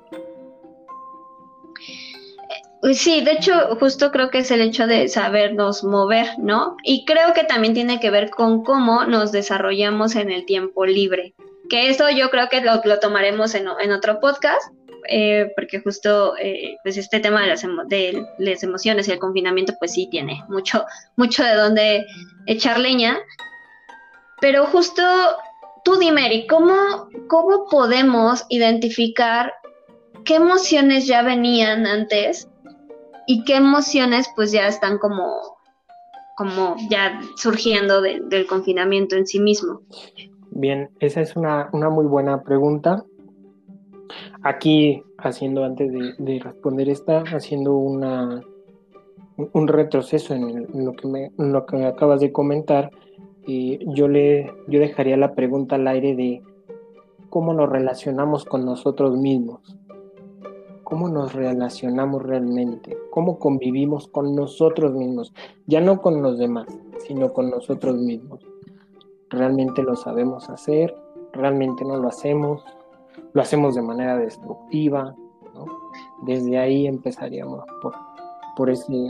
Sí, 2.94 3.20
de 3.20 3.32
hecho, 3.32 3.76
justo 3.78 4.10
creo 4.10 4.30
que 4.30 4.38
es 4.38 4.50
el 4.50 4.62
hecho 4.62 4.86
de 4.86 5.06
sabernos 5.08 5.84
mover, 5.84 6.26
¿no? 6.38 6.76
Y 6.82 7.04
creo 7.04 7.34
que 7.34 7.44
también 7.44 7.74
tiene 7.74 8.00
que 8.00 8.10
ver 8.10 8.30
con 8.30 8.64
cómo 8.64 9.04
nos 9.04 9.32
desarrollamos 9.32 10.16
en 10.16 10.30
el 10.30 10.46
tiempo 10.46 10.86
libre. 10.86 11.34
Que 11.68 11.90
eso 11.90 12.08
yo 12.08 12.30
creo 12.30 12.48
que 12.48 12.62
lo, 12.62 12.80
tomaremos 12.98 13.54
en, 13.54 13.68
otro 13.68 14.18
podcast, 14.18 14.72
eh, 15.10 15.52
porque 15.56 15.80
justo 15.80 16.34
eh, 16.38 16.76
pues 16.82 16.96
este 16.96 17.20
tema 17.20 17.42
de 17.42 17.48
las, 17.48 17.66
de 17.88 18.26
las 18.38 18.62
emociones 18.62 19.08
y 19.08 19.12
el 19.12 19.18
confinamiento, 19.18 19.74
pues 19.78 19.92
sí 19.92 20.08
tiene 20.10 20.42
mucho, 20.48 20.86
mucho 21.16 21.44
de 21.44 21.54
dónde 21.54 22.06
echar 22.46 22.80
leña. 22.80 23.18
Pero 24.40 24.66
justo 24.66 25.02
tú, 25.84 25.96
Dimeri, 25.98 26.46
¿cómo, 26.46 27.08
¿cómo 27.28 27.66
podemos 27.70 28.44
identificar 28.48 29.52
qué 30.24 30.36
emociones 30.36 31.06
ya 31.06 31.22
venían 31.22 31.86
antes 31.86 32.48
y 33.26 33.44
qué 33.44 33.56
emociones 33.56 34.28
pues 34.34 34.52
ya 34.52 34.66
están 34.66 34.98
como, 34.98 35.58
como 36.36 36.74
ya 36.88 37.20
surgiendo 37.36 38.00
del 38.00 38.46
confinamiento 38.46 39.14
en 39.14 39.26
sí 39.26 39.38
mismo. 39.38 39.82
Bien, 40.50 40.90
esa 40.98 41.20
es 41.20 41.36
una, 41.36 41.68
muy 41.72 42.06
buena 42.06 42.42
pregunta. 42.42 43.04
Aquí, 44.42 45.02
haciendo 45.18 45.64
antes 45.64 45.92
de, 45.92 46.40
responder 46.42 46.88
esta, 46.88 47.20
haciendo 47.24 47.76
una, 47.76 48.42
un 49.36 49.68
retroceso 49.68 50.34
en, 50.34 50.66
lo 50.84 50.94
que 50.94 51.06
me, 51.06 51.30
lo 51.36 51.66
que 51.66 51.84
acabas 51.84 52.20
de 52.20 52.32
comentar, 52.32 52.90
yo, 53.46 54.08
le, 54.08 54.52
yo 54.68 54.80
dejaría 54.80 55.16
la 55.16 55.34
pregunta 55.34 55.76
al 55.76 55.88
aire 55.88 56.14
de 56.14 56.42
cómo 57.30 57.54
nos 57.54 57.68
relacionamos 57.68 58.44
con 58.44 58.64
nosotros 58.64 59.16
mismos, 59.16 59.76
cómo 60.84 61.08
nos 61.08 61.32
relacionamos 61.32 62.22
realmente, 62.22 62.96
cómo 63.10 63.38
convivimos 63.38 64.08
con 64.08 64.34
nosotros 64.34 64.92
mismos, 64.92 65.32
ya 65.66 65.80
no 65.80 66.00
con 66.00 66.22
los 66.22 66.38
demás, 66.38 66.66
sino 66.98 67.32
con 67.32 67.50
nosotros 67.50 67.96
mismos. 67.96 68.40
¿Realmente 69.30 69.82
lo 69.82 69.94
sabemos 69.94 70.50
hacer? 70.50 70.94
¿Realmente 71.32 71.84
no 71.84 71.96
lo 71.96 72.08
hacemos? 72.08 72.64
¿Lo 73.32 73.42
hacemos 73.42 73.76
de 73.76 73.82
manera 73.82 74.16
destructiva? 74.16 75.14
Desde 76.22 76.58
ahí 76.58 76.86
empezaríamos 76.86 77.64
por, 77.80 77.94
por 78.56 78.70
ese, 78.70 79.06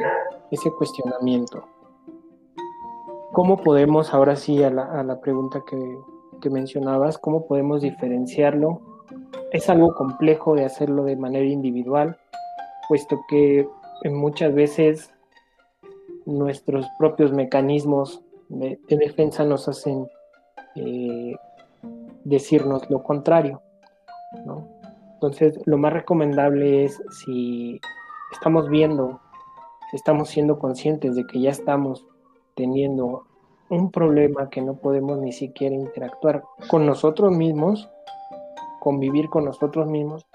ese 0.50 0.70
cuestionamiento. 0.72 1.64
¿Cómo 3.32 3.58
podemos, 3.58 4.12
ahora 4.12 4.34
sí, 4.34 4.62
a 4.62 4.70
la, 4.70 5.20
pregunta 5.20 5.62
que, 5.68 5.98
que 6.40 6.50
mencionabas, 6.50 7.16
cómo 7.16 7.46
podemos 7.46 7.80
diferenciarlo? 7.80 8.80
Es 9.52 9.70
algo 9.70 9.94
complejo 9.94 10.56
de 10.56 10.64
hacerlo 10.64 11.04
de 11.04 11.16
manera 11.16 11.46
individual, 11.46 12.18
puesto 12.88 13.20
que 13.28 13.68
muchas 14.04 14.52
veces 14.52 15.10
nuestros 16.26 16.86
propios 16.98 17.32
mecanismos 17.32 18.20
de, 18.48 18.80
defensa 18.88 19.44
nos 19.44 19.68
hacen 19.68 20.08
eh, 20.74 21.36
decirnos 22.24 22.90
lo 22.90 23.02
contrario. 23.04 23.62
Entonces, 25.14 25.60
lo 25.66 25.78
más 25.78 25.92
recomendable 25.92 26.84
es 26.84 27.00
si 27.10 27.80
estamos 28.32 28.68
viendo, 28.68 29.20
estamos 29.92 30.30
siendo 30.30 30.58
conscientes 30.58 31.14
de 31.14 31.26
que 31.26 31.40
ya 31.40 31.50
estamos 31.50 32.06
teniendo 32.60 33.24
un 33.70 33.90
problema 33.90 34.50
que 34.50 34.60
no 34.60 34.74
podemos 34.74 35.18
ni 35.18 35.32
siquiera 35.32 35.74
interactuar 35.74 36.42
con 36.68 36.84
nosotros 36.84 37.34
mismos, 37.34 37.88
convivir 38.80 39.30
con 39.30 39.46
nosotros 39.46 39.86
mismos, 39.86 40.26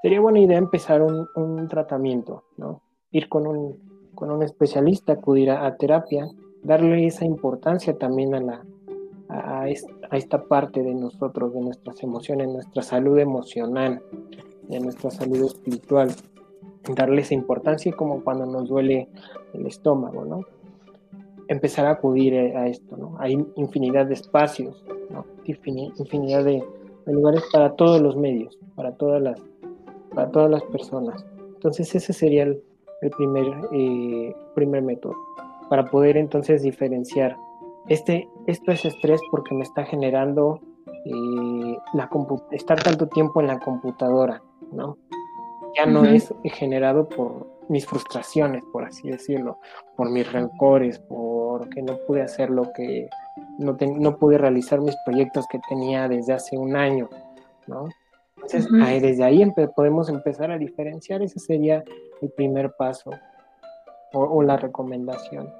sería 0.00 0.22
buena 0.22 0.40
idea 0.40 0.56
empezar 0.56 1.02
un, 1.02 1.68
tratamiento, 1.68 2.44
¿no? 2.56 2.80
Ir 3.10 3.28
con 3.28 3.46
un, 3.46 3.76
con 4.14 4.30
un 4.30 4.42
especialista, 4.42 5.12
acudir 5.12 5.50
a, 5.50 5.76
terapia, 5.76 6.30
darle 6.62 7.06
esa 7.06 7.26
importancia 7.26 7.98
también 7.98 8.34
a, 8.34 8.40
la, 8.40 8.64
a, 9.28 9.68
esta 9.68 10.44
parte 10.44 10.82
de 10.82 10.94
nosotros, 10.94 11.52
de 11.52 11.60
nuestras 11.60 12.02
emociones, 12.02 12.48
nuestra 12.48 12.82
salud 12.82 13.18
emocional, 13.18 14.02
de 14.66 14.80
nuestra 14.80 15.10
salud 15.10 15.44
espiritual, 15.44 16.10
darle 16.96 17.20
esa 17.20 17.34
importancia 17.34 17.92
como 17.92 18.24
cuando 18.24 18.46
nos 18.46 18.66
duele 18.66 19.08
el 19.52 19.66
estómago, 19.66 20.24
¿no? 20.24 20.40
Empezar 21.50 21.84
a 21.86 21.90
acudir 21.90 22.34
a 22.56 22.68
esto, 22.68 22.96
¿no? 22.96 23.16
Hay 23.18 23.32
infinidad 23.56 24.06
de 24.06 24.14
espacios, 24.14 24.84
¿no? 25.10 25.26
infinidad 25.44 26.44
de, 26.44 26.64
lugares 27.06 27.42
para 27.52 27.72
todos 27.72 28.00
los 28.00 28.16
medios, 28.16 28.56
para 28.76 28.92
todas 28.92 29.20
las, 29.20 29.42
para 30.14 30.30
todas 30.30 30.48
las 30.48 30.62
personas. 30.64 31.26
Entonces 31.54 31.92
ese 31.92 32.12
sería 32.12 32.44
el, 32.44 32.62
primer, 33.16 33.46
eh, 33.72 34.32
primer 34.54 34.82
método, 34.82 35.16
para 35.68 35.86
poder 35.86 36.16
entonces 36.16 36.62
diferenciar. 36.62 37.36
Este, 37.88 38.28
esto 38.46 38.70
es 38.70 38.84
estrés 38.84 39.20
porque 39.32 39.52
me 39.52 39.64
está 39.64 39.84
generando 39.84 40.60
eh, 41.04 41.78
la 41.94 42.08
estar 42.52 42.80
tanto 42.80 43.08
tiempo 43.08 43.40
en 43.40 43.48
la 43.48 43.58
computadora, 43.58 44.40
¿no? 44.70 44.98
Ya 45.76 45.86
no 45.86 46.04
es 46.04 46.32
generado 46.44 47.08
por 47.08 47.46
mis 47.68 47.86
frustraciones, 47.86 48.62
por 48.72 48.84
así 48.84 49.08
decirlo, 49.08 49.58
por 49.96 50.10
mis 50.10 50.30
rencores, 50.30 50.98
porque 51.08 51.82
no 51.82 51.96
pude 52.06 52.22
hacer 52.22 52.50
lo 52.50 52.72
que, 52.72 53.08
no, 53.58 53.76
no 53.78 54.16
pude 54.18 54.38
realizar 54.38 54.80
mis 54.80 54.96
proyectos 55.04 55.46
que 55.50 55.60
tenía 55.68 56.08
desde 56.08 56.32
hace 56.32 56.58
un 56.58 56.74
año, 56.76 57.08
¿no? 57.68 57.88
Entonces, 58.42 58.68
desde 59.02 59.22
ahí 59.22 59.44
podemos 59.76 60.08
empezar 60.08 60.50
a 60.50 60.58
diferenciar, 60.58 61.22
ese 61.22 61.38
sería 61.38 61.84
el 62.22 62.30
primer 62.30 62.72
paso 62.72 63.10
o, 64.12 64.42
la 64.42 64.56
recomendación. 64.56 65.52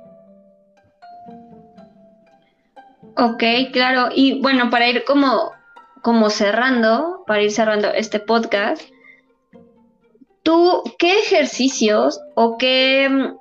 Ok, 3.16 3.42
claro. 3.72 4.08
Y 4.14 4.40
bueno, 4.42 4.70
para 4.70 4.88
ir 4.88 5.04
como, 5.04 5.52
como 6.02 6.30
cerrando, 6.30 7.22
para 7.26 7.42
ir 7.42 7.52
cerrando 7.52 7.88
este 7.92 8.18
podcast, 8.18 8.82
¿Tú 10.42 10.82
qué 10.98 11.12
ejercicios 11.20 12.20
o 12.34 12.56
qué, 12.56 13.32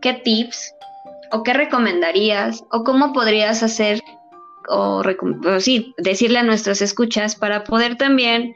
qué 0.00 0.14
tips 0.14 0.74
o 1.32 1.42
qué 1.42 1.54
recomendarías 1.54 2.64
o 2.70 2.84
cómo 2.84 3.12
podrías 3.12 3.62
hacer 3.62 4.00
o, 4.68 5.02
sí, 5.58 5.94
decirle 5.98 6.38
a 6.38 6.44
nuestros 6.44 6.80
escuchas 6.82 7.34
para 7.34 7.64
poder 7.64 7.96
también 7.96 8.54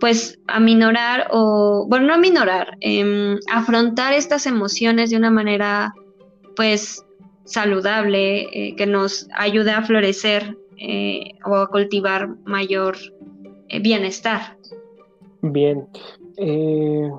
pues 0.00 0.38
aminorar 0.48 1.28
o, 1.30 1.86
bueno, 1.88 2.08
no 2.08 2.14
aminorar, 2.14 2.76
em, 2.80 3.38
afrontar 3.52 4.12
estas 4.12 4.46
emociones 4.46 5.10
de 5.10 5.16
una 5.16 5.30
manera 5.30 5.94
pues 6.56 7.04
saludable, 7.44 8.42
eh, 8.52 8.74
que 8.76 8.86
nos 8.86 9.28
ayude 9.36 9.70
a 9.70 9.82
florecer 9.82 10.56
eh, 10.78 11.32
o 11.44 11.54
a 11.56 11.68
cultivar 11.68 12.28
mayor 12.44 12.96
eh, 13.68 13.80
bienestar. 13.80 14.56
Bien, 15.42 15.86
eh, 16.36 17.12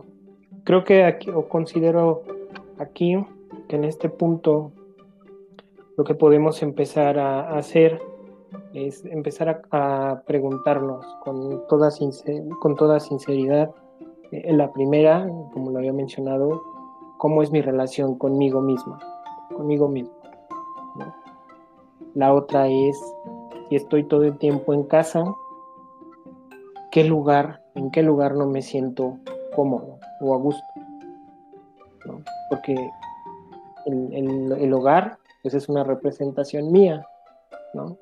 creo 0.63 0.83
que 0.83 1.03
aquí, 1.03 1.29
o 1.29 1.47
considero 1.47 2.23
aquí 2.77 3.15
que 3.67 3.75
en 3.75 3.85
este 3.85 4.09
punto 4.09 4.71
lo 5.97 6.03
que 6.03 6.15
podemos 6.15 6.61
empezar 6.61 7.17
a, 7.17 7.57
hacer 7.57 8.01
es 8.73 9.05
empezar 9.05 9.63
a, 9.71 10.21
preguntarnos 10.25 11.05
con 11.23 11.65
toda, 11.67 11.89
con 12.59 12.75
toda 12.75 12.99
sinceridad. 12.99 13.71
Eh, 14.31 14.43
en 14.45 14.57
la 14.57 14.71
primera, 14.73 15.27
como 15.53 15.71
lo 15.71 15.77
había 15.77 15.93
mencionado, 15.93 16.61
cómo 17.17 17.41
es 17.41 17.51
mi 17.51 17.61
relación 17.61 18.17
conmigo 18.17 18.61
misma, 18.61 18.99
conmigo 19.55 19.87
mismo. 19.87 20.13
La 22.13 22.33
otra 22.33 22.67
es, 22.67 22.97
si 23.67 23.75
estoy 23.75 24.03
todo 24.05 24.23
el 24.23 24.37
tiempo 24.37 24.73
en 24.73 24.83
casa, 24.83 25.23
¿qué 26.91 27.03
lugar 27.03 27.64
en 27.75 27.91
qué 27.91 28.01
lugar 28.01 28.35
no 28.35 28.47
me 28.47 28.61
siento 28.61 29.19
cómodo 29.55 29.99
o 30.21 30.33
a 30.33 30.37
gusto. 30.37 30.63
Porque 32.49 32.75
el, 33.85 34.73
hogar 34.73 35.17
pues 35.41 35.53
es 35.53 35.69
una 35.69 35.83
representación 35.83 36.71
mía, 36.71 37.05
¿no? 37.73 37.97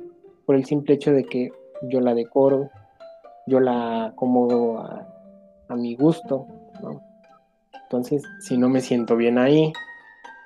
por 0.45 0.55
el 0.55 0.65
simple 0.65 0.95
hecho 0.95 1.11
de 1.11 1.25
que 1.25 1.51
yo 1.83 1.99
la 1.99 2.13
decoro, 2.13 2.69
yo 3.47 3.59
la 3.59 4.05
acomodo 4.07 4.79
a, 4.79 5.09
mi 5.75 5.95
gusto. 5.95 6.45
¿no? 6.83 7.01
Entonces, 7.83 8.21
si 8.41 8.59
no 8.59 8.69
me 8.69 8.79
siento 8.79 9.15
bien 9.15 9.39
ahí, 9.39 9.73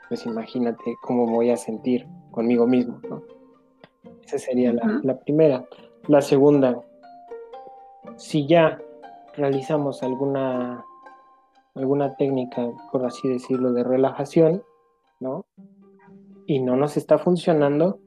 pues 0.07 0.25
imagínate 0.25 0.95
cómo 1.01 1.27
voy 1.27 1.49
a 1.49 1.57
sentir 1.57 2.07
conmigo 2.31 2.65
mismo. 2.65 3.01
¿no? 3.09 3.23
Esa 4.25 4.39
sería 4.39 4.71
la, 4.71 5.01
la 5.03 5.19
primera. 5.19 5.65
La 6.07 6.21
segunda, 6.21 6.81
si 8.15 8.47
ya 8.47 8.79
realizamos 9.37 10.03
alguna, 10.03 10.83
alguna 11.75 12.15
técnica, 12.15 12.67
por 12.91 13.05
así 13.05 13.27
decirlo, 13.29 13.71
de 13.71 13.83
relajación, 13.83 14.63
¿no? 15.19 15.45
Y 16.45 16.59
no 16.59 16.75
nos 16.75 16.97
está 16.97 17.17
funcionando, 17.17 17.99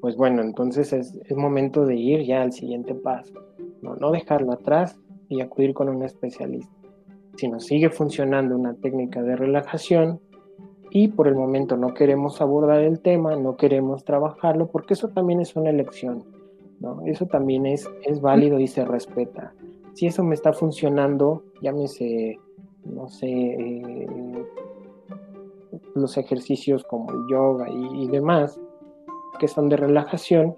pues 0.00 0.16
bueno, 0.16 0.42
entonces 0.42 0.92
es, 0.92 1.14
momento 1.36 1.84
de 1.84 1.96
ir 1.96 2.24
ya 2.24 2.42
al 2.42 2.52
siguiente 2.52 2.94
paso, 2.94 3.34
¿no? 3.82 3.96
no 3.96 4.10
dejarlo 4.12 4.52
atrás 4.52 4.98
y 5.28 5.40
acudir 5.40 5.74
con 5.74 5.88
un 5.88 6.02
especialista. 6.02 6.72
Si 7.36 7.48
nos 7.48 7.66
sigue 7.66 7.90
funcionando 7.90 8.56
una 8.56 8.74
técnica 8.74 9.22
de 9.22 9.36
relajación 9.36 10.20
y 10.90 11.08
por 11.08 11.28
el 11.28 11.34
momento 11.34 11.76
no 11.76 11.92
queremos 11.94 12.40
abordar 12.40 12.80
el 12.80 13.00
tema, 13.00 13.36
no 13.36 13.56
queremos 13.56 14.04
trabajarlo, 14.04 14.68
porque 14.68 14.94
eso 14.94 15.08
también 15.08 15.40
es 15.40 15.54
una 15.54 15.70
elección, 15.70 16.24
¿no? 16.80 17.02
Eso 17.04 17.26
también 17.26 17.66
es, 17.66 17.88
es 18.04 18.20
válido 18.20 18.58
y 18.58 18.68
se 18.68 18.84
respeta 18.84 19.52
si 19.98 20.06
eso 20.06 20.22
me 20.22 20.36
está 20.36 20.52
funcionando, 20.52 21.42
llámese, 21.60 22.38
no 22.84 23.08
sé, 23.08 23.26
eh, 23.26 24.46
los 25.96 26.16
ejercicios 26.16 26.84
como 26.84 27.10
el 27.10 27.26
yoga 27.28 27.68
y, 27.68 28.06
demás, 28.06 28.60
que 29.40 29.48
son 29.48 29.68
de 29.68 29.76
relajación, 29.76 30.54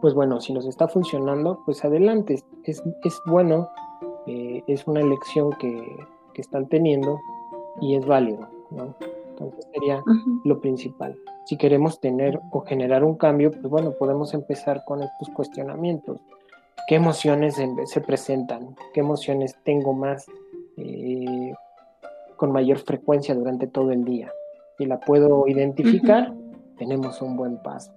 pues 0.00 0.14
bueno, 0.14 0.40
si 0.40 0.54
nos 0.54 0.64
está 0.64 0.88
funcionando, 0.88 1.60
pues 1.66 1.84
adelante, 1.84 2.42
es, 2.64 2.82
bueno, 3.26 3.68
eh, 4.26 4.62
es 4.68 4.86
una 4.86 5.00
elección 5.00 5.52
que, 5.60 5.84
están 6.36 6.66
teniendo 6.68 7.20
y 7.82 7.94
es 7.94 8.06
válido, 8.06 8.48
¿no? 8.70 8.94
Entonces 9.28 9.68
sería 9.70 10.02
lo 10.44 10.58
principal. 10.60 11.14
Si 11.44 11.58
queremos 11.58 12.00
tener 12.00 12.40
o 12.52 12.60
generar 12.62 13.04
un 13.04 13.16
cambio, 13.16 13.50
pues 13.50 13.68
bueno, 13.68 13.92
podemos 13.92 14.32
empezar 14.32 14.82
con 14.86 15.02
estos 15.02 15.28
cuestionamientos 15.28 16.18
qué 16.86 16.96
emociones 16.96 17.60
se 17.84 18.00
presentan, 18.00 18.76
qué 18.92 19.00
emociones 19.00 19.56
tengo 19.64 19.92
más 19.92 20.26
eh, 20.76 21.54
con 22.36 22.52
mayor 22.52 22.78
frecuencia 22.78 23.34
durante 23.34 23.66
todo 23.66 23.92
el 23.92 24.04
día. 24.04 24.32
Si 24.78 24.86
la 24.86 24.98
puedo 25.00 25.46
identificar, 25.46 26.32
tenemos 26.76 27.22
un 27.22 27.36
buen 27.36 27.58
paso. 27.62 27.92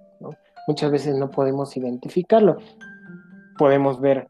Muchas 0.68 0.90
veces 0.90 1.16
no 1.16 1.30
podemos 1.30 1.76
identificarlo. 1.76 2.56
Podemos 3.56 4.00
ver, 4.00 4.26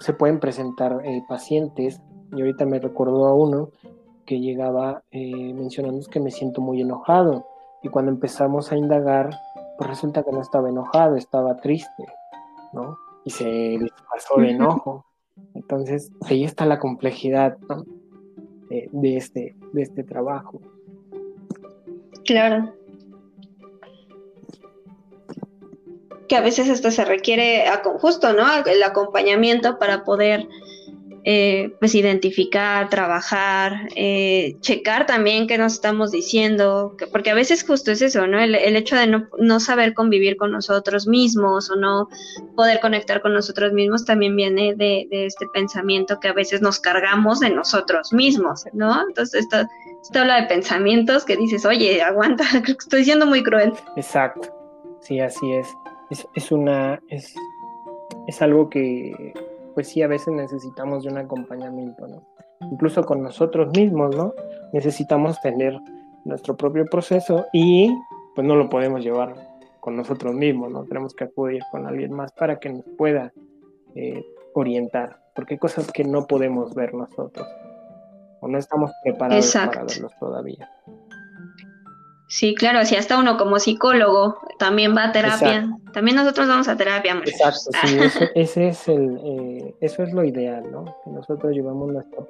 se 0.00 0.12
pueden 0.12 0.40
presentar 0.40 1.00
eh, 1.04 1.22
pacientes, 1.28 2.00
y 2.32 2.40
ahorita 2.40 2.64
me 2.64 2.78
recordó 2.78 3.26
a 3.26 3.34
uno 3.34 3.68
que 4.24 4.40
llegaba 4.40 5.02
eh, 5.10 5.52
mencionando 5.52 6.00
que 6.08 6.20
me 6.20 6.30
siento 6.30 6.60
muy 6.60 6.80
enojado, 6.80 7.44
y 7.82 7.88
cuando 7.88 8.12
empezamos 8.12 8.72
a 8.72 8.76
indagar, 8.76 9.30
pues 9.76 9.90
resulta 9.90 10.22
que 10.22 10.32
no 10.32 10.40
estaba 10.40 10.68
enojado, 10.68 11.16
estaba 11.16 11.56
triste, 11.56 12.06
¿no? 12.72 12.96
Y 13.24 13.30
se 13.30 13.44
disfrazó 13.44 14.40
de 14.40 14.50
enojo. 14.50 15.06
Entonces, 15.54 16.10
ahí 16.22 16.44
está 16.44 16.66
la 16.66 16.78
complejidad 16.78 17.56
de, 18.68 19.16
este, 19.16 19.54
de 19.72 19.82
este 19.82 20.02
trabajo. 20.02 20.60
Claro. 22.24 22.74
Que 26.28 26.36
a 26.36 26.40
veces 26.40 26.68
esto 26.68 26.90
se 26.90 27.04
requiere 27.04 27.64
justo, 28.00 28.32
¿no? 28.32 28.44
El 28.64 28.82
acompañamiento 28.82 29.78
para 29.78 30.04
poder 30.04 30.48
eh, 31.24 31.72
pues 31.78 31.94
identificar, 31.94 32.88
trabajar, 32.88 33.88
eh, 33.94 34.56
checar 34.60 35.06
también 35.06 35.46
qué 35.46 35.56
nos 35.56 35.74
estamos 35.74 36.10
diciendo, 36.10 36.96
porque 37.12 37.30
a 37.30 37.34
veces 37.34 37.64
justo 37.64 37.92
es 37.92 38.02
eso, 38.02 38.26
¿no? 38.26 38.40
El, 38.40 38.56
hecho 38.56 38.96
de 38.96 39.06
no, 39.06 39.60
saber 39.60 39.94
convivir 39.94 40.36
con 40.36 40.50
nosotros 40.50 41.06
mismos 41.06 41.70
o 41.70 41.76
no 41.76 42.08
poder 42.56 42.80
conectar 42.80 43.20
con 43.20 43.34
nosotros 43.34 43.72
mismos 43.72 44.04
también 44.04 44.34
viene 44.34 44.74
de, 44.74 45.06
este 45.12 45.46
pensamiento 45.54 46.18
que 46.18 46.26
a 46.26 46.32
veces 46.32 46.60
nos 46.60 46.80
cargamos 46.80 47.38
de 47.38 47.50
nosotros 47.50 48.12
mismos, 48.12 48.64
¿no? 48.72 49.06
Entonces 49.06 49.42
esto, 49.42 49.58
esto 50.02 50.18
habla 50.18 50.40
de 50.40 50.48
pensamientos 50.48 51.24
que 51.24 51.36
dices, 51.36 51.64
oye, 51.64 52.02
aguanta, 52.02 52.44
creo 52.50 52.62
que 52.64 52.72
estoy 52.72 53.04
siendo 53.04 53.26
muy 53.26 53.44
cruel. 53.44 53.72
Exacto, 53.96 54.52
sí, 55.00 55.20
así 55.20 55.52
es. 55.52 55.68
Es, 56.10 56.26
es 56.34 56.50
una, 56.50 57.00
es, 57.08 57.32
es 58.26 58.42
algo 58.42 58.68
que 58.68 59.32
pues 59.74 59.88
sí, 59.88 60.02
a 60.02 60.06
veces 60.06 60.32
necesitamos 60.34 61.04
de 61.04 61.10
un 61.10 61.18
acompañamiento, 61.18 62.06
¿no? 62.06 62.26
Incluso 62.70 63.04
con 63.04 63.22
nosotros 63.22 63.70
mismos, 63.76 64.14
¿no? 64.14 64.34
Necesitamos 64.72 65.40
tener 65.40 65.78
nuestro 66.24 66.56
propio 66.56 66.84
proceso 66.86 67.46
y 67.52 67.90
pues 68.34 68.46
no 68.46 68.54
lo 68.56 68.68
podemos 68.68 69.02
llevar 69.02 69.34
con 69.80 69.96
nosotros 69.96 70.34
mismos, 70.34 70.70
¿no? 70.70 70.84
Tenemos 70.84 71.14
que 71.14 71.24
acudir 71.24 71.62
con 71.70 71.86
alguien 71.86 72.12
más 72.12 72.32
para 72.32 72.58
que 72.58 72.68
nos 72.68 72.84
pueda 72.96 73.32
eh, 73.94 74.24
orientar, 74.54 75.20
porque 75.34 75.54
hay 75.54 75.58
cosas 75.58 75.90
que 75.90 76.04
no 76.04 76.26
podemos 76.26 76.74
ver 76.74 76.94
nosotros 76.94 77.46
o 78.40 78.48
no 78.48 78.58
estamos 78.58 78.90
preparados 79.02 79.52
para 79.52 79.84
verlos 79.84 80.12
todavía. 80.18 80.68
Sí, 82.32 82.54
claro, 82.54 82.82
si 82.86 82.96
hasta 82.96 83.18
uno 83.18 83.36
como 83.36 83.58
psicólogo 83.58 84.38
también 84.58 84.96
va 84.96 85.04
a 85.04 85.12
terapia, 85.12 85.68
también 85.92 86.16
nosotros 86.16 86.48
vamos 86.48 86.66
a 86.66 86.78
terapia. 86.78 87.20
Exacto, 87.26 87.70
sí, 87.84 87.98
eso, 87.98 88.20
ese 88.34 88.68
es 88.68 88.88
el, 88.88 89.20
eh, 89.22 89.74
eso 89.82 90.02
es 90.02 90.14
lo 90.14 90.24
ideal, 90.24 90.64
¿no? 90.72 90.86
Que 91.04 91.10
nosotros 91.10 91.52
llevamos 91.52 91.92
nuestro, 91.92 92.26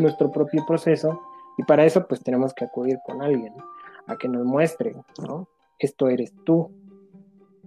nuestro 0.00 0.32
propio 0.32 0.66
proceso 0.66 1.22
y 1.56 1.62
para 1.62 1.84
eso 1.84 2.04
pues 2.08 2.20
tenemos 2.20 2.52
que 2.52 2.64
acudir 2.64 2.98
con 3.06 3.22
alguien 3.22 3.54
a 4.08 4.16
que 4.16 4.26
nos 4.26 4.44
muestre, 4.44 4.96
¿no? 5.24 5.46
Esto 5.78 6.08
eres 6.08 6.32
tú, 6.44 6.72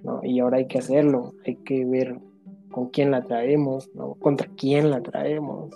¿no? 0.03 0.19
Y 0.23 0.41
ahora 0.41 0.57
hay 0.57 0.67
que 0.67 0.79
hacerlo, 0.79 1.35
hay 1.45 1.55
que 1.55 1.85
ver 1.85 2.19
con 2.69 2.89
quién 2.89 3.11
la 3.11 3.23
traemos, 3.23 3.89
¿no? 3.95 4.15
Contra 4.15 4.49
quién 4.57 4.91
la 4.91 5.01
traemos, 5.01 5.69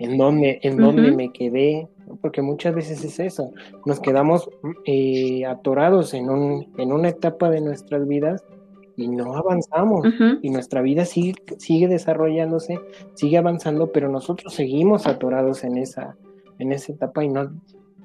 en 0.00 0.16
dónde, 0.16 0.58
en 0.62 0.78
dónde 0.78 1.12
me 1.12 1.30
quedé, 1.30 1.86
porque 2.22 2.40
muchas 2.40 2.74
veces 2.74 3.04
es 3.04 3.20
eso, 3.20 3.52
nos 3.84 4.00
quedamos 4.00 4.48
eh, 4.86 5.44
atorados 5.44 6.14
en, 6.14 6.30
un, 6.30 6.72
en 6.78 6.90
una 6.90 7.10
etapa 7.10 7.50
de 7.50 7.60
nuestras 7.60 8.08
vidas 8.08 8.42
y 8.96 9.08
no 9.08 9.34
avanzamos 9.36 10.06
y 10.42 10.50
nuestra 10.50 10.80
vida 10.80 11.04
sigue, 11.04 11.34
sigue 11.58 11.86
desarrollándose, 11.86 12.80
sigue 13.14 13.36
avanzando, 13.36 13.92
pero 13.92 14.08
nosotros 14.08 14.54
seguimos 14.54 15.06
atorados 15.06 15.64
en 15.64 15.76
esa, 15.76 16.16
en 16.58 16.72
esa 16.72 16.92
etapa 16.92 17.22
y 17.22 17.28
no, 17.28 17.50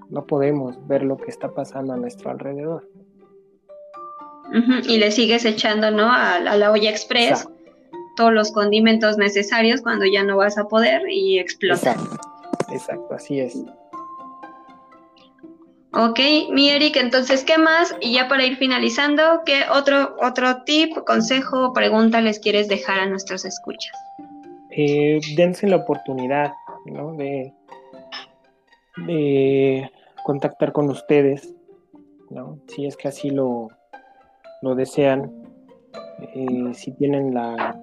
no 0.09 0.25
podemos 0.25 0.85
ver 0.87 1.03
lo 1.03 1.15
que 1.15 1.31
está 1.31 1.53
pasando 1.53 1.93
a 1.93 1.97
nuestro 1.97 2.29
alrededor. 2.29 2.87
Y 4.87 4.97
le 4.97 5.11
sigues 5.11 5.43
echando, 5.43 5.91
¿no? 5.91 6.11
A, 6.11 6.39
la 6.39 6.71
olla 6.71 6.89
express 6.89 7.47
todos 8.15 8.33
los 8.33 8.51
condimentos 8.51 9.17
necesarios 9.17 9.81
cuando 9.81 10.05
ya 10.05 10.23
no 10.23 10.37
vas 10.37 10.57
a 10.57 10.67
poder 10.67 11.01
y 11.09 11.39
explota. 11.39 11.95
Exacto 12.71 13.13
así 13.13 13.39
es. 13.39 13.63
Ok, 15.97 16.19
mi 16.51 16.69
Eric, 16.71 16.97
entonces, 16.97 17.45
¿qué 17.45 17.57
más? 17.57 17.95
Y 18.01 18.15
ya 18.15 18.27
para 18.27 18.45
ir 18.45 18.57
finalizando, 18.57 19.43
¿qué 19.45 19.61
otro, 19.73 20.17
otro 20.21 20.63
tip, 20.63 20.93
consejo 21.05 21.67
o 21.67 21.73
pregunta 21.73 22.19
les 22.19 22.39
quieres 22.39 22.67
dejar 22.67 22.99
a 22.99 23.05
nuestros 23.05 23.45
escuchas? 23.45 23.93
Eh, 24.71 25.21
dense 25.37 25.67
la 25.67 25.77
oportunidad, 25.77 26.51
¿no? 26.85 27.13
De, 27.13 27.53
de 29.07 29.89
contactar 30.25 30.73
con 30.73 30.89
ustedes, 30.89 31.55
¿no? 32.29 32.59
Si 32.67 32.85
es 32.85 32.97
que 32.97 33.07
así 33.07 33.29
lo, 33.29 33.69
lo 34.61 34.75
desean, 34.75 35.31
eh, 36.35 36.73
si 36.73 36.91
tienen 36.91 37.33
la 37.33 37.79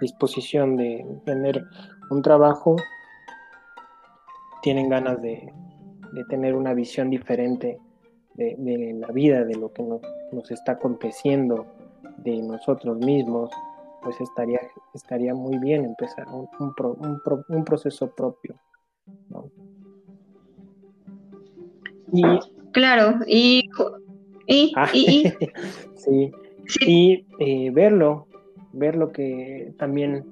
disposición 0.00 0.76
de 0.76 1.04
tener 1.24 1.64
un 2.10 2.22
trabajo, 2.22 2.76
tienen 4.62 4.88
ganas 4.88 5.20
de, 5.20 5.52
de 6.12 6.24
tener 6.24 6.54
una 6.54 6.74
visión 6.74 7.10
diferente 7.10 7.78
de, 8.34 8.94
la 8.98 9.08
vida, 9.08 9.44
de 9.44 9.56
lo 9.56 9.72
que 9.72 9.82
nos, 9.82 10.50
está 10.50 10.72
aconteciendo, 10.72 11.66
de 12.18 12.40
nosotros 12.42 12.98
mismos, 12.98 13.50
pues 14.02 14.20
estaría, 14.20 14.60
estaría 14.92 15.34
muy 15.34 15.58
bien 15.58 15.84
empezar 15.84 16.26
un, 16.28 16.48
un, 17.48 17.64
proceso 17.64 18.10
propio. 18.14 18.54
Y, 22.12 22.22
claro, 22.72 23.18
y, 23.26 23.68
y, 24.46 24.72
ah, 24.76 24.88
sí, 25.96 26.32
y 26.86 27.26
eh, 27.40 27.70
verlo, 27.70 28.26
ver 28.74 28.96
lo 28.96 29.12
que 29.12 29.72
también 29.78 30.24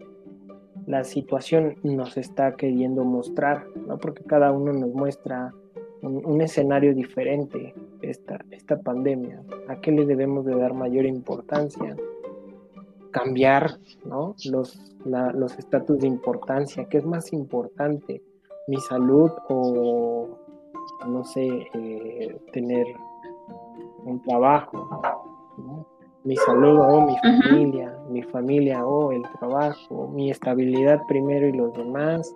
la 0.87 1.05
situación 1.05 1.77
nos 1.83 2.17
está 2.17 2.53
queriendo 2.57 3.05
mostrar, 3.05 3.67
¿no? 3.87 3.99
porque 3.99 4.25
cada 4.25 4.53
uno 4.53 4.73
nos 4.73 4.93
muestra 4.93 5.53
un, 6.03 6.41
escenario 6.41 6.95
diferente 6.95 7.75
esta, 8.01 8.45
esta 8.51 8.81
pandemia. 8.81 9.43
¿A 9.69 9.81
qué 9.81 9.93
le 9.93 10.05
debemos 10.05 10.45
de 10.45 10.57
dar 10.57 10.75
mayor 10.75 11.07
importancia? 11.07 11.97
Cambiar 13.13 13.79
¿no? 14.05 14.35
los 14.45 15.59
estatus 15.59 16.01
de 16.01 16.09
importancia. 16.09 16.87
¿Qué 16.87 16.99
es 16.99 17.07
más 17.07 17.33
importante? 17.33 18.23
¿Mi 18.67 18.79
salud 18.79 19.31
o, 19.49 20.39
no 21.07 21.25
sé, 21.25 21.69
eh, 21.75 22.37
tener 22.53 22.87
un 24.05 24.21
trabajo? 24.23 24.89
Mi 26.25 26.37
salud 26.37 26.79
o 26.79 27.01
mi 27.01 27.17
familia, 27.19 27.93
mi 28.09 28.23
familia 28.23 28.85
o 28.87 29.13
el 29.13 29.23
trabajo, 29.41 30.09
mi 30.15 30.31
estabilidad 30.31 31.01
primero 31.09 31.49
y 31.49 31.53
los 31.53 31.73
demás, 31.75 32.35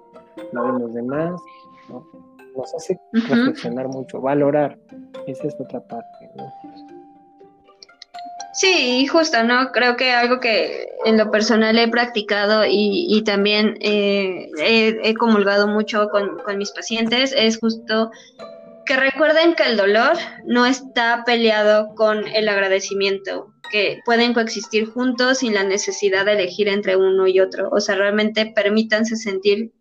la 0.53 0.62
de 0.62 0.78
los 0.80 0.95
demás. 0.95 1.41
¿no? 1.89 2.05
nos 2.57 2.74
hace 2.74 2.99
reflexionar 3.12 3.89
mucho, 3.89 4.20
valorar. 4.20 4.78
Esa 5.26 5.47
es 5.47 5.55
otra 5.61 5.80
parte, 5.80 6.30
¿no? 6.37 6.53
Sí, 8.55 9.07
justo, 9.07 9.43
¿no? 9.45 9.70
Creo 9.72 9.97
que 9.97 10.12
algo 10.12 10.41
que 10.41 10.89
en 11.05 11.18
lo 11.18 11.30
personal 11.30 11.78
he 11.78 11.89
practicado 11.89 12.62
y, 12.66 13.22
también 13.24 13.76
eh, 13.80 14.49
he, 14.59 15.14
comulgado 15.14 15.68
mucho 15.68 16.09
con, 16.09 16.39
con 16.39 16.57
mis 16.57 16.70
pacientes 16.70 17.34
es 17.37 17.59
justo 17.59 18.11
que 18.87 18.97
recuerden 18.97 19.55
que 19.55 19.64
el 19.64 19.76
dolor 19.76 20.16
no 20.45 20.64
está 20.64 21.24
peleado 21.26 21.95
con 21.95 22.26
el 22.28 22.49
agradecimiento, 22.49 23.53
que 23.70 24.01
pueden 24.05 24.32
coexistir 24.32 24.87
juntos 24.87 25.39
sin 25.39 25.55
la 25.55 25.64
necesidad 25.64 26.24
de 26.24 26.34
elegir 26.34 26.68
entre 26.68 26.97
uno 26.97 27.26
y 27.26 27.41
otro. 27.41 27.68
O 27.70 27.80
sea, 27.80 27.97
realmente 27.97 28.53
permítanse 28.55 29.16
sentir 29.16 29.72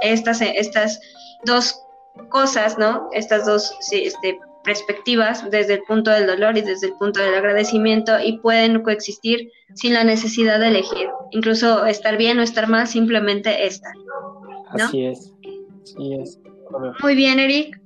estas, 0.00 0.40
estas 0.40 1.00
dos 1.44 1.82
cosas, 2.28 2.78
¿no? 2.78 3.08
Estas 3.12 3.46
dos 3.46 3.74
este, 3.90 4.38
perspectivas 4.62 5.50
desde 5.50 5.74
el 5.74 5.82
punto 5.82 6.12
del 6.12 6.28
dolor 6.28 6.56
y 6.56 6.62
desde 6.62 6.86
el 6.86 6.92
punto 6.94 7.20
del 7.20 7.34
agradecimiento 7.34 8.20
y 8.22 8.38
pueden 8.38 8.82
coexistir 8.82 9.50
sin 9.74 9.94
la 9.94 10.04
necesidad 10.04 10.60
de 10.60 10.68
elegir, 10.68 11.08
incluso 11.32 11.84
estar 11.84 12.16
bien 12.16 12.38
o 12.38 12.42
estar 12.42 12.68
mal, 12.68 12.86
simplemente 12.86 13.66
estar. 13.66 13.92
Así 14.70 15.04
es, 15.04 15.32
así 15.82 16.14
es. 16.14 16.38
Muy 17.02 17.14
bien, 17.14 17.40
Eric. 17.40 17.81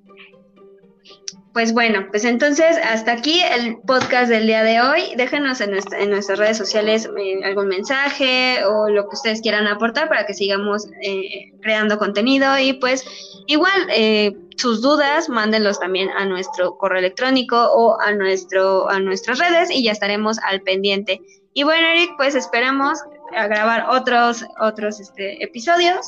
Pues 1.57 1.73
bueno, 1.73 2.07
pues 2.11 2.27
entonces 2.27 2.77
hasta 2.85 3.13
aquí 3.13 3.41
el 3.41 3.79
podcast 3.79 4.29
del 4.29 4.47
día 4.47 4.63
de 4.63 4.83
hoy. 4.83 5.15
Déjenos 5.17 5.63
en, 5.63 5.73
en 5.73 6.11
nuestras 6.11 6.39
redes 6.39 6.59
sociales 6.59 7.09
eh, 7.19 7.43
algún 7.47 7.69
mensaje 7.69 8.63
o 8.67 8.91
lo 8.91 9.09
que 9.09 9.15
ustedes 9.15 9.41
quieran 9.41 9.67
aportar 9.67 10.07
para 10.11 10.27
que 10.27 10.35
sigamos 10.35 10.87
eh, 11.01 11.55
creando 11.63 11.97
contenido 11.97 12.59
y 12.59 12.75
pues 12.75 13.07
igual 13.47 13.73
eh, 13.89 14.37
sus 14.59 14.83
dudas 14.83 15.31
mándenlos 15.31 15.81
también 15.81 16.11
a 16.11 16.27
nuestro 16.27 16.77
correo 16.77 16.99
electrónico 16.99 17.57
o 17.57 17.99
a 18.03 18.13
nuestro 18.13 18.91
a 18.91 18.99
nuestras 19.01 19.39
redes 19.39 19.71
y 19.71 19.83
ya 19.83 19.93
estaremos 19.93 20.39
al 20.41 20.61
pendiente. 20.61 21.23
Y 21.55 21.63
bueno, 21.63 21.87
Eric, 21.87 22.11
pues 22.19 22.35
esperamos 22.35 22.99
a 23.35 23.47
grabar 23.47 23.87
otros 23.89 24.45
otros 24.61 25.01
este, 25.01 25.43
episodios 25.43 26.07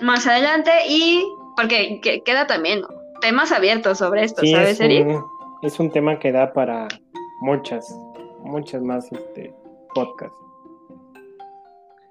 más 0.00 0.26
adelante 0.26 0.70
y 0.88 1.26
porque 1.56 2.00
queda 2.24 2.46
también 2.46 2.84
temas 3.20 3.52
abiertos 3.52 3.98
sobre 3.98 4.24
esto, 4.24 4.42
¿sabes, 4.46 4.80
es 4.80 5.04
un, 5.04 5.24
es 5.62 5.80
un 5.80 5.90
tema 5.90 6.18
que 6.18 6.32
da 6.32 6.52
para 6.52 6.88
muchas, 7.40 7.88
muchas 8.42 8.82
más 8.82 9.10
este, 9.12 9.54
podcasts. 9.94 10.36